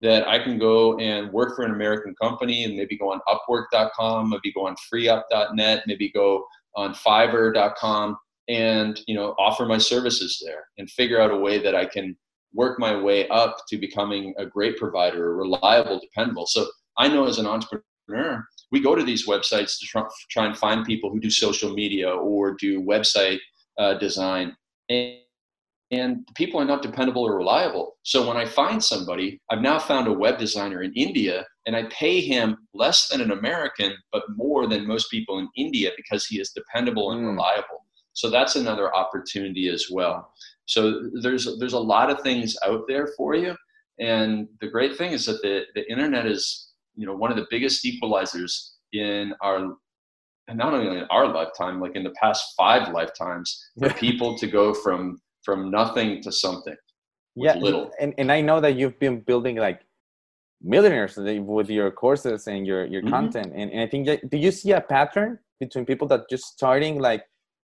that 0.00 0.26
i 0.28 0.38
can 0.42 0.58
go 0.58 0.96
and 0.98 1.32
work 1.32 1.56
for 1.56 1.64
an 1.64 1.72
american 1.72 2.14
company 2.20 2.64
and 2.64 2.76
maybe 2.76 2.96
go 2.96 3.12
on 3.12 3.20
upwork.com 3.28 4.30
maybe 4.30 4.52
go 4.52 4.66
on 4.66 4.76
freeup.net 4.92 5.82
maybe 5.86 6.10
go 6.10 6.44
on 6.76 6.94
fiverr.com 6.94 8.16
and 8.48 9.00
you 9.06 9.14
know 9.14 9.34
offer 9.38 9.66
my 9.66 9.78
services 9.78 10.42
there 10.44 10.64
and 10.78 10.90
figure 10.90 11.20
out 11.20 11.30
a 11.30 11.36
way 11.36 11.58
that 11.58 11.74
i 11.74 11.84
can 11.84 12.16
work 12.54 12.78
my 12.78 12.96
way 12.96 13.28
up 13.28 13.58
to 13.68 13.76
becoming 13.76 14.34
a 14.38 14.46
great 14.46 14.76
provider, 14.76 15.36
reliable, 15.36 16.00
dependable. 16.00 16.46
So 16.46 16.66
I 16.98 17.08
know 17.08 17.26
as 17.26 17.38
an 17.38 17.46
entrepreneur, 17.46 18.44
we 18.70 18.80
go 18.80 18.94
to 18.94 19.04
these 19.04 19.26
websites 19.26 19.78
to 19.78 19.86
try, 19.86 20.02
try 20.30 20.46
and 20.46 20.56
find 20.56 20.84
people 20.84 21.10
who 21.10 21.20
do 21.20 21.30
social 21.30 21.72
media 21.72 22.10
or 22.10 22.54
do 22.54 22.82
website 22.82 23.38
uh, 23.78 23.94
design. 23.94 24.56
And, 24.88 25.18
and 25.90 26.26
people 26.34 26.60
are 26.60 26.66
not 26.66 26.82
dependable 26.82 27.22
or 27.22 27.36
reliable. 27.36 27.96
So 28.02 28.26
when 28.26 28.36
I 28.36 28.44
find 28.44 28.82
somebody, 28.82 29.40
I've 29.50 29.62
now 29.62 29.78
found 29.78 30.06
a 30.06 30.12
web 30.12 30.38
designer 30.38 30.82
in 30.82 30.92
India 30.94 31.46
and 31.66 31.74
I 31.74 31.84
pay 31.84 32.20
him 32.20 32.56
less 32.74 33.08
than 33.08 33.20
an 33.20 33.30
American, 33.30 33.92
but 34.12 34.22
more 34.36 34.66
than 34.66 34.86
most 34.86 35.10
people 35.10 35.38
in 35.38 35.48
India 35.56 35.90
because 35.96 36.26
he 36.26 36.40
is 36.40 36.50
dependable 36.50 37.12
and 37.12 37.22
Mm. 37.22 37.28
reliable. 37.30 37.86
So 38.18 38.28
that's 38.28 38.56
another 38.56 38.92
opportunity 38.96 39.68
as 39.68 39.86
well. 39.92 40.32
So 40.66 40.80
there's 41.22 41.44
there's 41.60 41.78
a 41.82 41.86
lot 41.94 42.10
of 42.10 42.20
things 42.20 42.56
out 42.66 42.82
there 42.88 43.06
for 43.16 43.36
you, 43.36 43.54
and 44.00 44.48
the 44.60 44.66
great 44.66 44.96
thing 44.98 45.12
is 45.12 45.24
that 45.26 45.40
the 45.44 45.54
the 45.76 45.84
internet 45.92 46.26
is 46.26 46.42
you 46.96 47.06
know 47.06 47.14
one 47.14 47.30
of 47.30 47.36
the 47.36 47.46
biggest 47.54 47.84
equalizers 47.90 48.52
in 48.92 49.34
our 49.40 49.58
and 50.48 50.58
not 50.58 50.74
only 50.74 50.98
in 50.98 51.04
our 51.16 51.26
lifetime, 51.38 51.76
like 51.84 51.94
in 51.94 52.02
the 52.02 52.14
past 52.22 52.42
five 52.56 52.92
lifetimes, 52.92 53.46
for 53.78 53.90
people 53.90 54.30
to 54.40 54.46
go 54.48 54.74
from 54.74 55.00
from 55.46 55.70
nothing 55.70 56.10
to 56.24 56.30
something. 56.44 56.78
yeah 57.46 57.54
little. 57.66 57.84
and, 58.02 58.10
and 58.20 58.28
i 58.36 58.40
know 58.48 58.58
that 58.64 58.72
you've 58.78 58.98
been 59.06 59.18
building 59.30 59.56
like 59.66 59.80
millionaires 60.74 61.14
with 61.56 61.68
your 61.78 61.90
courses 62.02 62.40
and 62.52 62.60
your 62.70 62.82
your 62.94 63.02
Mhm. 63.02 63.12
content 63.16 63.50
and, 63.58 63.66
and 63.72 63.80
i 63.86 63.88
think 63.92 64.02
that, 64.08 64.18
do 64.32 64.36
you 64.44 64.50
see 64.60 64.72
a 64.80 64.82
pattern 64.94 65.30
between 65.62 65.84
people 65.90 66.06
that 66.12 66.20
just 66.34 66.46
starting 66.56 66.94
like 67.10 67.22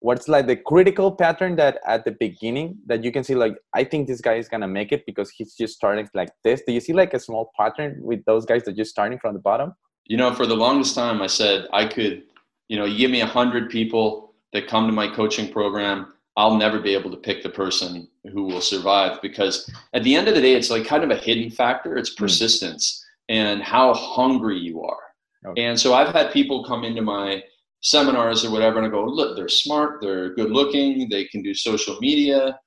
what's 0.08 0.28
like 0.28 0.48
the 0.48 0.56
critical 0.56 1.10
pattern 1.12 1.56
that 1.56 1.80
at 1.88 2.04
the 2.06 2.12
beginning 2.20 2.78
that 2.86 3.04
you 3.04 3.12
can 3.12 3.24
see 3.24 3.36
like 3.36 3.56
i 3.74 3.84
think 3.84 4.08
this 4.08 4.22
guy 4.22 4.36
is 4.36 4.48
gonna 4.48 4.68
make 4.68 4.92
it 4.92 5.06
because 5.06 5.30
he's 5.30 5.56
just 5.56 5.76
starting 5.76 6.08
like 6.14 6.32
this 6.44 6.62
do 6.68 6.74
you 6.74 6.82
see 6.88 6.94
like 7.02 7.14
a 7.14 7.20
small 7.28 7.52
pattern 7.58 7.98
with 8.02 8.24
those 8.26 8.46
guys 8.46 8.64
that 8.66 8.76
just 8.76 8.92
starting 8.92 9.18
from 9.18 9.34
the 9.34 9.40
bottom 9.40 9.74
You 10.06 10.18
know, 10.18 10.34
for 10.34 10.46
the 10.46 10.56
longest 10.56 10.96
time, 10.96 11.22
I 11.22 11.28
said 11.28 11.68
I 11.72 11.86
could, 11.86 12.24
you 12.68 12.78
know, 12.78 12.86
you 12.86 12.98
give 12.98 13.12
me 13.12 13.22
a 13.22 13.26
hundred 13.26 13.70
people 13.70 14.34
that 14.52 14.68
come 14.68 14.86
to 14.86 14.94
my 14.94 15.08
coaching 15.08 15.52
program, 15.52 16.14
I'll 16.36 16.58
never 16.58 16.80
be 16.80 16.94
able 16.94 17.12
to 17.12 17.18
pick 17.18 17.42
the 17.42 17.50
person 17.50 18.08
who 18.32 18.44
will 18.44 18.62
survive 18.62 19.22
because 19.22 19.70
at 19.94 20.04
the 20.04 20.16
end 20.16 20.28
of 20.28 20.36
the 20.36 20.42
day, 20.42 20.54
it's 20.54 20.70
like 20.70 20.86
kind 20.86 21.04
of 21.04 21.12
a 21.12 21.16
hidden 21.16 21.50
factor. 21.50 21.96
It's 21.96 22.10
hmm. 22.10 22.24
persistence 22.24 23.04
and 23.30 23.62
how 23.62 23.94
hungry 23.94 24.60
you 24.60 24.84
are. 24.84 25.00
Okay. 25.46 25.64
And 25.64 25.80
so 25.80 25.94
I've 25.94 26.14
had 26.14 26.32
people 26.32 26.66
come 26.66 26.84
into 26.84 27.02
my 27.02 27.44
seminars 27.84 28.44
or 28.44 28.52
whatever, 28.52 28.78
and 28.78 28.88
I 28.88 28.90
go, 28.90 29.06
look, 29.06 29.36
they're 29.36 29.50
smart, 29.50 30.02
they're 30.02 30.34
good 30.34 30.52
looking, 30.52 31.10
they 31.10 31.26
can 31.26 31.44
do 31.44 31.54
social 31.54 31.98
media. 32.00 32.58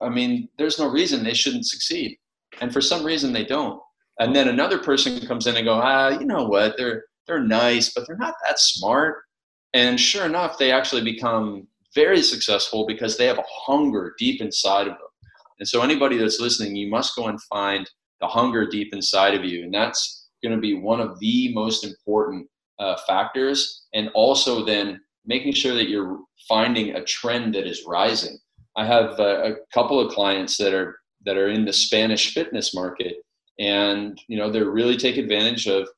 I 0.00 0.08
mean, 0.08 0.48
there's 0.58 0.78
no 0.78 0.90
reason 0.90 1.22
they 1.22 1.32
shouldn't 1.32 1.66
succeed. 1.66 2.18
And 2.60 2.72
for 2.72 2.80
some 2.80 3.04
reason, 3.04 3.32
they 3.32 3.44
don't. 3.44 3.80
And 4.18 4.34
then 4.34 4.48
another 4.48 4.78
person 4.78 5.24
comes 5.26 5.46
in 5.46 5.56
and 5.56 5.64
go, 5.64 5.80
ah, 5.82 6.08
you 6.10 6.26
know 6.26 6.44
what? 6.44 6.76
They're 6.76 7.04
they're 7.26 7.40
nice, 7.40 7.92
but 7.94 8.04
they're 8.06 8.16
not 8.16 8.34
that 8.44 8.58
smart. 8.58 9.22
And 9.74 9.98
sure 9.98 10.26
enough, 10.26 10.58
they 10.58 10.72
actually 10.72 11.02
become 11.02 11.68
very 11.94 12.20
successful 12.20 12.84
because 12.84 13.16
they 13.16 13.26
have 13.26 13.38
a 13.38 13.44
hunger 13.46 14.14
deep 14.18 14.40
inside 14.42 14.88
of 14.88 14.94
them. 14.94 15.08
And 15.60 15.68
so 15.68 15.82
anybody 15.82 16.18
that's 16.18 16.40
listening, 16.40 16.74
you 16.74 16.90
must 16.90 17.14
go 17.14 17.28
and 17.28 17.40
find 17.44 17.88
the 18.20 18.26
hunger 18.26 18.66
deep 18.66 18.92
inside 18.92 19.34
of 19.34 19.44
you, 19.44 19.62
and 19.62 19.72
that's 19.72 20.28
going 20.42 20.54
to 20.54 20.60
be 20.60 20.74
one 20.74 21.00
of 21.00 21.18
the 21.20 21.54
most 21.54 21.84
important 21.84 22.48
uh, 22.82 22.96
factors. 23.06 23.86
And 23.94 24.10
also 24.14 24.64
then 24.64 25.00
making 25.24 25.52
sure 25.52 25.74
that 25.74 25.88
you're 25.88 26.18
finding 26.48 26.94
a 26.94 27.04
trend 27.04 27.54
that 27.54 27.66
is 27.66 27.84
rising. 27.86 28.38
I 28.76 28.84
have 28.86 29.18
a, 29.20 29.52
a 29.52 29.54
couple 29.72 30.00
of 30.00 30.12
clients 30.12 30.56
that 30.58 30.74
are 30.74 30.98
that 31.24 31.36
are 31.36 31.48
in 31.48 31.64
the 31.64 31.72
Spanish 31.72 32.34
fitness 32.34 32.74
market, 32.74 33.16
and 33.58 34.20
you 34.28 34.36
know 34.38 34.50
they're 34.50 34.70
really 34.70 34.96
take 34.96 35.18
advantage 35.18 35.66
of 35.66 35.88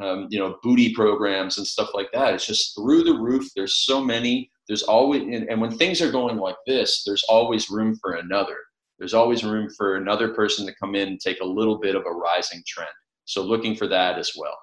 um, 0.00 0.26
you 0.30 0.38
know 0.38 0.56
booty 0.62 0.94
programs 0.94 1.58
and 1.58 1.66
stuff 1.66 1.90
like 1.94 2.08
that. 2.12 2.34
It's 2.34 2.46
just 2.46 2.74
through 2.74 3.04
the 3.04 3.18
roof. 3.18 3.48
There's 3.54 3.84
so 3.84 4.02
many. 4.02 4.50
There's 4.66 4.82
always 4.82 5.22
and, 5.22 5.48
and 5.48 5.60
when 5.60 5.76
things 5.76 6.00
are 6.00 6.10
going 6.10 6.38
like 6.38 6.56
this, 6.66 7.02
there's 7.04 7.24
always 7.28 7.70
room 7.70 7.94
for 8.00 8.14
another. 8.14 8.56
There's 8.98 9.14
always 9.14 9.44
room 9.44 9.68
for 9.76 9.96
another 9.96 10.34
person 10.34 10.66
to 10.66 10.74
come 10.74 10.94
in 10.94 11.08
and 11.08 11.20
take 11.20 11.40
a 11.40 11.46
little 11.46 11.78
bit 11.78 11.94
of 11.94 12.02
a 12.06 12.10
rising 12.10 12.62
trend. 12.66 12.90
So 13.26 13.42
looking 13.42 13.76
for 13.76 13.86
that 13.88 14.18
as 14.18 14.32
well. 14.36 14.56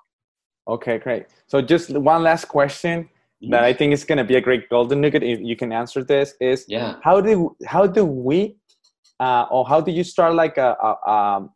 Okay 0.68 0.98
great 0.98 1.26
so 1.48 1.62
just 1.62 1.90
one 1.92 2.24
last 2.24 2.46
question 2.46 3.08
that 3.52 3.64
i 3.64 3.72
think 3.74 3.94
is 3.94 4.04
going 4.04 4.18
to 4.18 4.24
be 4.24 4.36
a 4.36 4.42
great 4.42 4.68
golden 4.70 5.02
nugget 5.02 5.24
if 5.24 5.40
you 5.40 5.56
can 5.56 5.72
answer 5.72 6.04
this 6.04 6.34
is 6.42 6.66
Yeah. 6.68 6.96
how 7.04 7.22
do 7.22 7.56
how 7.66 7.88
do 7.88 8.04
we 8.06 8.58
uh, 9.20 9.46
or 9.52 9.68
how 9.68 9.82
do 9.82 9.92
you 9.92 10.04
start 10.04 10.36
like 10.36 10.58
a, 10.58 10.76
a, 10.88 11.12
um, 11.12 11.50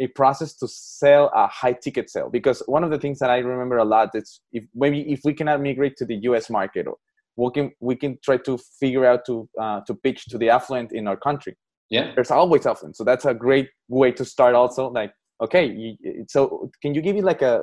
a 0.00 0.06
process 0.08 0.54
to 0.60 0.66
sell 0.68 1.30
a 1.34 1.46
high 1.46 1.74
ticket 1.74 2.08
sale 2.08 2.30
because 2.30 2.62
one 2.66 2.82
of 2.84 2.90
the 2.90 2.98
things 2.98 3.18
that 3.18 3.30
i 3.30 3.38
remember 3.38 3.78
a 3.78 3.84
lot 3.84 4.10
is 4.14 4.40
if 4.52 4.64
maybe 4.74 5.00
if 5.14 5.20
we 5.24 5.32
cannot 5.34 5.62
migrate 5.62 5.96
to 5.96 6.04
the 6.06 6.14
us 6.16 6.48
market 6.50 6.86
or 6.86 6.96
we 7.36 7.50
can 7.50 7.72
we 7.80 7.94
can 7.96 8.18
try 8.22 8.36
to 8.36 8.58
figure 8.80 9.04
out 9.10 9.24
to 9.28 9.48
uh, 9.62 9.80
to 9.86 9.94
pitch 9.94 10.26
to 10.26 10.38
the 10.38 10.48
affluent 10.56 10.92
in 10.92 11.06
our 11.08 11.16
country 11.28 11.54
Yeah. 11.96 12.06
There's 12.14 12.30
always 12.30 12.64
affluent. 12.70 12.96
So 12.96 13.04
that's 13.04 13.26
a 13.26 13.34
great 13.46 13.68
way 13.98 14.12
to 14.18 14.24
start 14.24 14.54
also. 14.60 14.82
Like, 14.98 15.12
okay, 15.44 15.64
you, 15.80 15.90
so 16.34 16.70
can 16.82 16.90
you 16.96 17.02
give 17.06 17.14
me 17.18 17.22
like 17.30 17.42
a 17.52 17.54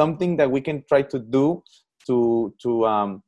something 0.00 0.36
that 0.36 0.50
we 0.50 0.60
can 0.60 0.84
try 0.88 1.02
to 1.02 1.18
do 1.18 1.62
to 2.06 2.54
to 2.62 2.86
um 2.86 3.22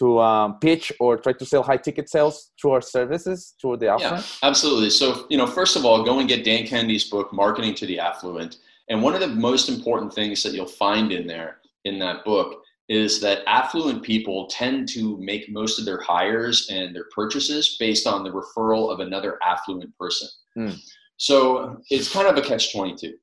to 0.00 0.18
um, 0.18 0.58
pitch 0.60 0.90
or 0.98 1.18
try 1.18 1.32
to 1.34 1.44
sell 1.44 1.62
high 1.62 1.76
ticket 1.76 2.08
sales 2.08 2.52
through 2.60 2.70
our 2.70 2.80
services 2.80 3.54
through 3.60 3.76
the 3.76 3.88
affluent? 3.88 4.24
Yeah, 4.24 4.48
absolutely. 4.48 4.88
So, 4.88 5.26
you 5.28 5.36
know, 5.36 5.46
first 5.46 5.76
of 5.76 5.84
all, 5.84 6.02
go 6.02 6.20
and 6.20 6.28
get 6.28 6.42
Dan 6.42 6.66
Kennedy's 6.66 7.04
book, 7.04 7.32
Marketing 7.34 7.74
to 7.74 7.86
the 7.86 7.98
Affluent. 7.98 8.56
And 8.88 9.02
one 9.02 9.14
of 9.14 9.20
the 9.20 9.28
most 9.28 9.68
important 9.68 10.14
things 10.14 10.42
that 10.42 10.54
you'll 10.54 10.66
find 10.66 11.12
in 11.12 11.26
there 11.26 11.58
in 11.84 11.98
that 11.98 12.24
book 12.24 12.62
is 12.88 13.20
that 13.20 13.42
affluent 13.46 14.02
people 14.02 14.46
tend 14.46 14.88
to 14.88 15.18
make 15.18 15.50
most 15.50 15.78
of 15.78 15.84
their 15.84 16.00
hires 16.00 16.68
and 16.72 16.96
their 16.96 17.06
purchases 17.14 17.76
based 17.78 18.06
on 18.06 18.24
the 18.24 18.30
referral 18.30 18.90
of 18.90 19.00
another 19.00 19.38
affluent 19.46 19.96
person. 19.98 20.28
Mm. 20.58 20.76
So 21.18 21.80
it's 21.90 22.12
kind 22.12 22.26
of 22.26 22.36
a 22.36 22.42
catch 22.42 22.72
22. 22.72 23.14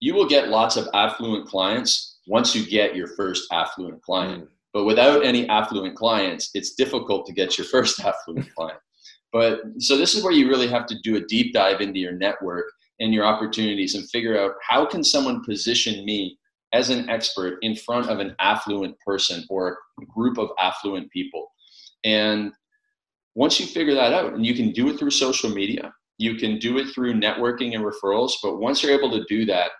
You 0.00 0.14
will 0.14 0.28
get 0.28 0.48
lots 0.48 0.76
of 0.76 0.88
affluent 0.92 1.48
clients 1.48 2.11
once 2.26 2.54
you 2.54 2.66
get 2.66 2.96
your 2.96 3.08
first 3.08 3.52
affluent 3.52 4.02
client. 4.02 4.44
Mm. 4.44 4.48
But 4.72 4.84
without 4.84 5.24
any 5.24 5.48
affluent 5.48 5.96
clients, 5.96 6.50
it's 6.54 6.74
difficult 6.74 7.26
to 7.26 7.32
get 7.32 7.58
your 7.58 7.66
first 7.70 8.00
affluent 8.00 8.52
client. 8.54 8.78
But 9.32 9.60
so 9.78 9.96
this 9.96 10.14
is 10.14 10.22
where 10.22 10.32
you 10.32 10.48
really 10.48 10.68
have 10.68 10.86
to 10.86 10.96
do 11.02 11.16
a 11.16 11.26
deep 11.26 11.54
dive 11.54 11.80
into 11.80 11.98
your 11.98 12.12
network 12.12 12.66
and 13.00 13.12
your 13.12 13.24
opportunities 13.24 13.94
and 13.94 14.08
figure 14.10 14.38
out 14.38 14.52
how 14.66 14.84
can 14.84 15.02
someone 15.02 15.42
position 15.44 16.04
me 16.04 16.38
as 16.72 16.90
an 16.90 17.08
expert 17.08 17.58
in 17.62 17.74
front 17.74 18.08
of 18.08 18.18
an 18.18 18.34
affluent 18.38 18.96
person 19.04 19.44
or 19.50 19.78
a 20.00 20.06
group 20.06 20.38
of 20.38 20.50
affluent 20.58 21.10
people. 21.10 21.50
And 22.04 22.52
once 23.34 23.58
you 23.58 23.66
figure 23.66 23.94
that 23.94 24.12
out, 24.12 24.34
and 24.34 24.44
you 24.44 24.54
can 24.54 24.70
do 24.72 24.88
it 24.88 24.98
through 24.98 25.10
social 25.10 25.50
media, 25.50 25.92
you 26.18 26.36
can 26.36 26.58
do 26.58 26.78
it 26.78 26.88
through 26.94 27.14
networking 27.14 27.74
and 27.74 27.84
referrals, 27.84 28.32
but 28.42 28.58
once 28.58 28.82
you're 28.82 28.96
able 28.96 29.10
to 29.10 29.24
do 29.28 29.44
that, 29.46 29.70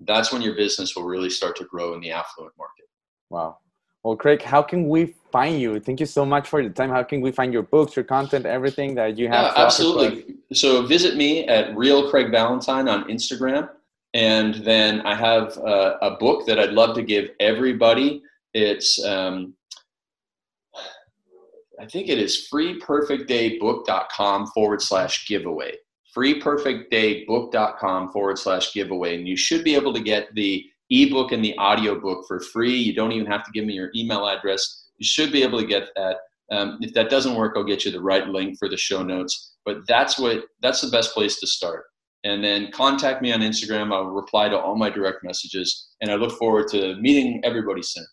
that's 0.00 0.32
when 0.32 0.42
your 0.42 0.54
business 0.54 0.94
will 0.94 1.04
really 1.04 1.30
start 1.30 1.56
to 1.56 1.64
grow 1.64 1.94
in 1.94 2.00
the 2.00 2.10
affluent 2.10 2.54
market. 2.56 2.86
Wow. 3.30 3.58
Well, 4.04 4.16
Craig, 4.16 4.42
how 4.42 4.62
can 4.62 4.88
we 4.88 5.14
find 5.32 5.60
you? 5.60 5.80
Thank 5.80 6.00
you 6.00 6.06
so 6.06 6.24
much 6.24 6.48
for 6.48 6.60
your 6.60 6.70
time. 6.70 6.90
How 6.90 7.02
can 7.02 7.20
we 7.20 7.32
find 7.32 7.52
your 7.52 7.64
books, 7.64 7.96
your 7.96 8.04
content, 8.04 8.46
everything 8.46 8.94
that 8.94 9.18
you 9.18 9.28
have? 9.28 9.52
Yeah, 9.56 9.64
absolutely. 9.64 10.36
So 10.52 10.86
visit 10.86 11.16
me 11.16 11.46
at 11.48 11.76
Real 11.76 12.08
Craig 12.10 12.30
Ballantyne 12.32 12.88
on 12.88 13.04
Instagram. 13.08 13.68
And 14.14 14.54
then 14.56 15.02
I 15.02 15.14
have 15.14 15.56
a, 15.58 15.98
a 16.00 16.16
book 16.18 16.46
that 16.46 16.58
I'd 16.58 16.72
love 16.72 16.94
to 16.94 17.02
give 17.02 17.28
everybody. 17.40 18.22
It's, 18.54 19.04
um, 19.04 19.54
I 21.80 21.86
think 21.86 22.08
it 22.08 22.18
is 22.18 22.48
freeperfectdaybook.com 22.52 24.46
forward 24.48 24.80
slash 24.80 25.28
giveaway. 25.28 25.76
Freeperfectdaybook.com 26.16 28.12
forward 28.12 28.38
slash 28.38 28.72
giveaway. 28.72 29.16
And 29.16 29.28
you 29.28 29.36
should 29.36 29.64
be 29.64 29.74
able 29.74 29.92
to 29.94 30.00
get 30.00 30.34
the 30.34 30.64
ebook 30.90 31.32
and 31.32 31.44
the 31.44 31.56
audiobook 31.58 32.26
for 32.26 32.40
free. 32.40 32.74
You 32.76 32.94
don't 32.94 33.12
even 33.12 33.30
have 33.30 33.44
to 33.44 33.50
give 33.52 33.64
me 33.64 33.74
your 33.74 33.90
email 33.94 34.26
address. 34.26 34.86
You 34.96 35.04
should 35.04 35.32
be 35.32 35.42
able 35.42 35.60
to 35.60 35.66
get 35.66 35.88
that. 35.96 36.16
Um, 36.50 36.78
if 36.80 36.94
that 36.94 37.10
doesn't 37.10 37.34
work, 37.34 37.52
I'll 37.56 37.64
get 37.64 37.84
you 37.84 37.90
the 37.90 38.00
right 38.00 38.26
link 38.26 38.58
for 38.58 38.68
the 38.68 38.76
show 38.76 39.02
notes. 39.02 39.56
But 39.64 39.86
that's 39.86 40.18
what 40.18 40.44
that's 40.62 40.80
the 40.80 40.88
best 40.88 41.12
place 41.12 41.38
to 41.40 41.46
start. 41.46 41.84
And 42.24 42.42
then 42.42 42.72
contact 42.72 43.22
me 43.22 43.32
on 43.32 43.40
Instagram. 43.40 43.92
I'll 43.92 44.04
reply 44.04 44.48
to 44.48 44.58
all 44.58 44.74
my 44.74 44.90
direct 44.90 45.22
messages, 45.22 45.88
and 46.00 46.10
I 46.10 46.14
look 46.14 46.32
forward 46.38 46.68
to 46.68 46.96
meeting 46.96 47.40
everybody 47.44 47.82
soon. 47.82 48.06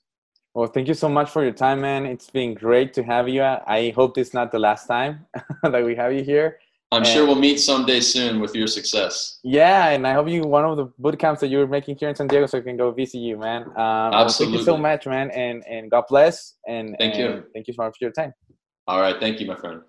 Well, 0.54 0.68
thank 0.68 0.88
you 0.88 0.94
so 0.94 1.10
much 1.10 1.30
for 1.30 1.44
your 1.44 1.54
time, 1.54 1.82
man. 1.82 2.06
It's 2.06 2.30
been 2.30 2.54
great 2.54 2.94
to 2.94 3.04
have 3.04 3.28
you. 3.28 3.44
I 3.44 3.92
hope 3.96 4.18
it's 4.18 4.34
not 4.34 4.52
the 4.52 4.60
last 4.60 4.86
time 4.88 5.26
that 5.64 5.84
we 5.84 5.96
have 5.96 6.14
you 6.14 6.24
here. 6.24 6.60
I'm 6.96 7.04
and, 7.04 7.08
sure 7.08 7.26
we'll 7.26 7.36
meet 7.36 7.60
someday 7.60 8.00
soon 8.00 8.40
with 8.40 8.56
your 8.56 8.68
success. 8.68 9.40
Yeah, 9.44 9.90
and 9.90 10.08
I 10.08 10.14
hope 10.14 10.28
you 10.30 10.42
one 10.44 10.66
of 10.66 10.78
the 10.78 10.86
boot 10.98 11.20
camps 11.20 11.42
that 11.42 11.50
you're 11.50 11.68
making 11.68 11.98
here 11.98 12.10
in 12.10 12.16
San 12.16 12.28
Diego, 12.28 12.46
so 12.46 12.58
I 12.58 12.62
can 12.62 12.78
go 12.78 12.94
you, 12.98 13.38
man. 13.38 13.64
Um, 13.64 14.14
Absolutely. 14.14 14.58
Thank 14.58 14.68
you 14.68 14.74
so 14.74 14.78
much, 14.78 15.06
man, 15.06 15.32
and 15.32 15.64
and 15.68 15.92
God 15.92 16.06
bless. 16.08 16.56
And 16.68 16.96
thank 16.98 17.16
and 17.16 17.24
you. 17.24 17.44
Thank 17.54 17.68
you 17.68 17.74
so 17.74 17.84
much 17.84 17.96
for 17.98 18.06
your 18.06 18.12
time. 18.12 18.34
All 18.88 19.02
right, 19.02 19.20
thank 19.20 19.40
you, 19.40 19.48
my 19.48 19.56
friend. 19.56 19.82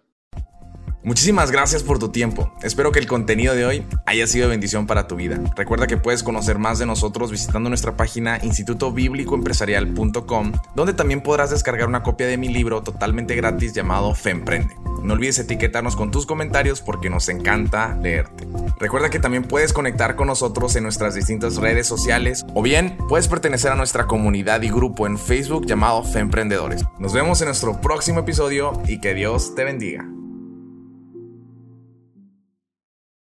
Muchísimas 1.07 1.51
gracias 1.53 1.85
por 1.85 2.01
tu 2.01 2.09
tiempo. 2.09 2.53
Espero 2.65 2.91
que 2.91 2.99
el 2.99 3.07
contenido 3.07 3.55
de 3.55 3.65
hoy 3.65 3.87
haya 4.07 4.27
sido 4.27 4.49
bendición 4.49 4.89
para 4.89 5.07
tu 5.07 5.15
vida. 5.15 5.39
Recuerda 5.55 5.87
que 5.87 5.97
puedes 5.97 6.25
conocer 6.25 6.59
más 6.59 6.81
de 6.81 6.87
nosotros 6.87 7.31
visitando 7.31 7.69
nuestra 7.69 7.97
página 7.97 8.41
institutobíblicoempresarial.com, 8.43 10.53
donde 10.75 10.95
también 10.95 11.21
podrás 11.21 11.51
descargar 11.51 11.87
una 11.87 12.03
copia 12.03 12.27
de 12.27 12.39
mi 12.39 12.49
libro 12.49 12.83
totalmente 12.83 13.37
gratis 13.37 13.73
llamado 13.73 14.17
Femprende. 14.17 14.75
No 15.01 15.15
olvides 15.15 15.39
etiquetarnos 15.39 15.95
con 15.95 16.11
tus 16.11 16.27
comentarios 16.27 16.83
porque 16.83 17.09
nos 17.09 17.29
encanta 17.29 17.97
leerte. 18.03 18.49
Recuerda 18.81 19.09
que 19.09 19.21
también 19.21 19.45
puedes 19.45 19.73
conectar 19.73 20.17
con 20.17 20.27
nosotros 20.27 20.75
en 20.75 20.83
nuestras 20.83 21.15
distintas 21.15 21.59
redes 21.59 21.87
sociales 21.87 22.45
o 22.53 22.63
bien 22.63 22.99
puedes 23.09 23.29
pertenecer 23.29 23.71
a 23.71 23.77
nuestra 23.77 24.09
comunidad 24.09 24.61
y 24.63 24.71
grupo 24.71 25.07
en 25.07 25.19
Facebook 25.19 25.67
llamado 25.67 26.03
Femprendedores. 26.03 26.83
Nos 26.99 27.13
vemos 27.13 27.41
en 27.43 27.47
nuestro 27.47 27.81
próximo 27.81 28.19
episodio 28.19 28.83
y 28.89 29.01
que 29.01 29.15
Dios 29.15 29.55
te 29.55 29.63
bendiga. 29.63 30.05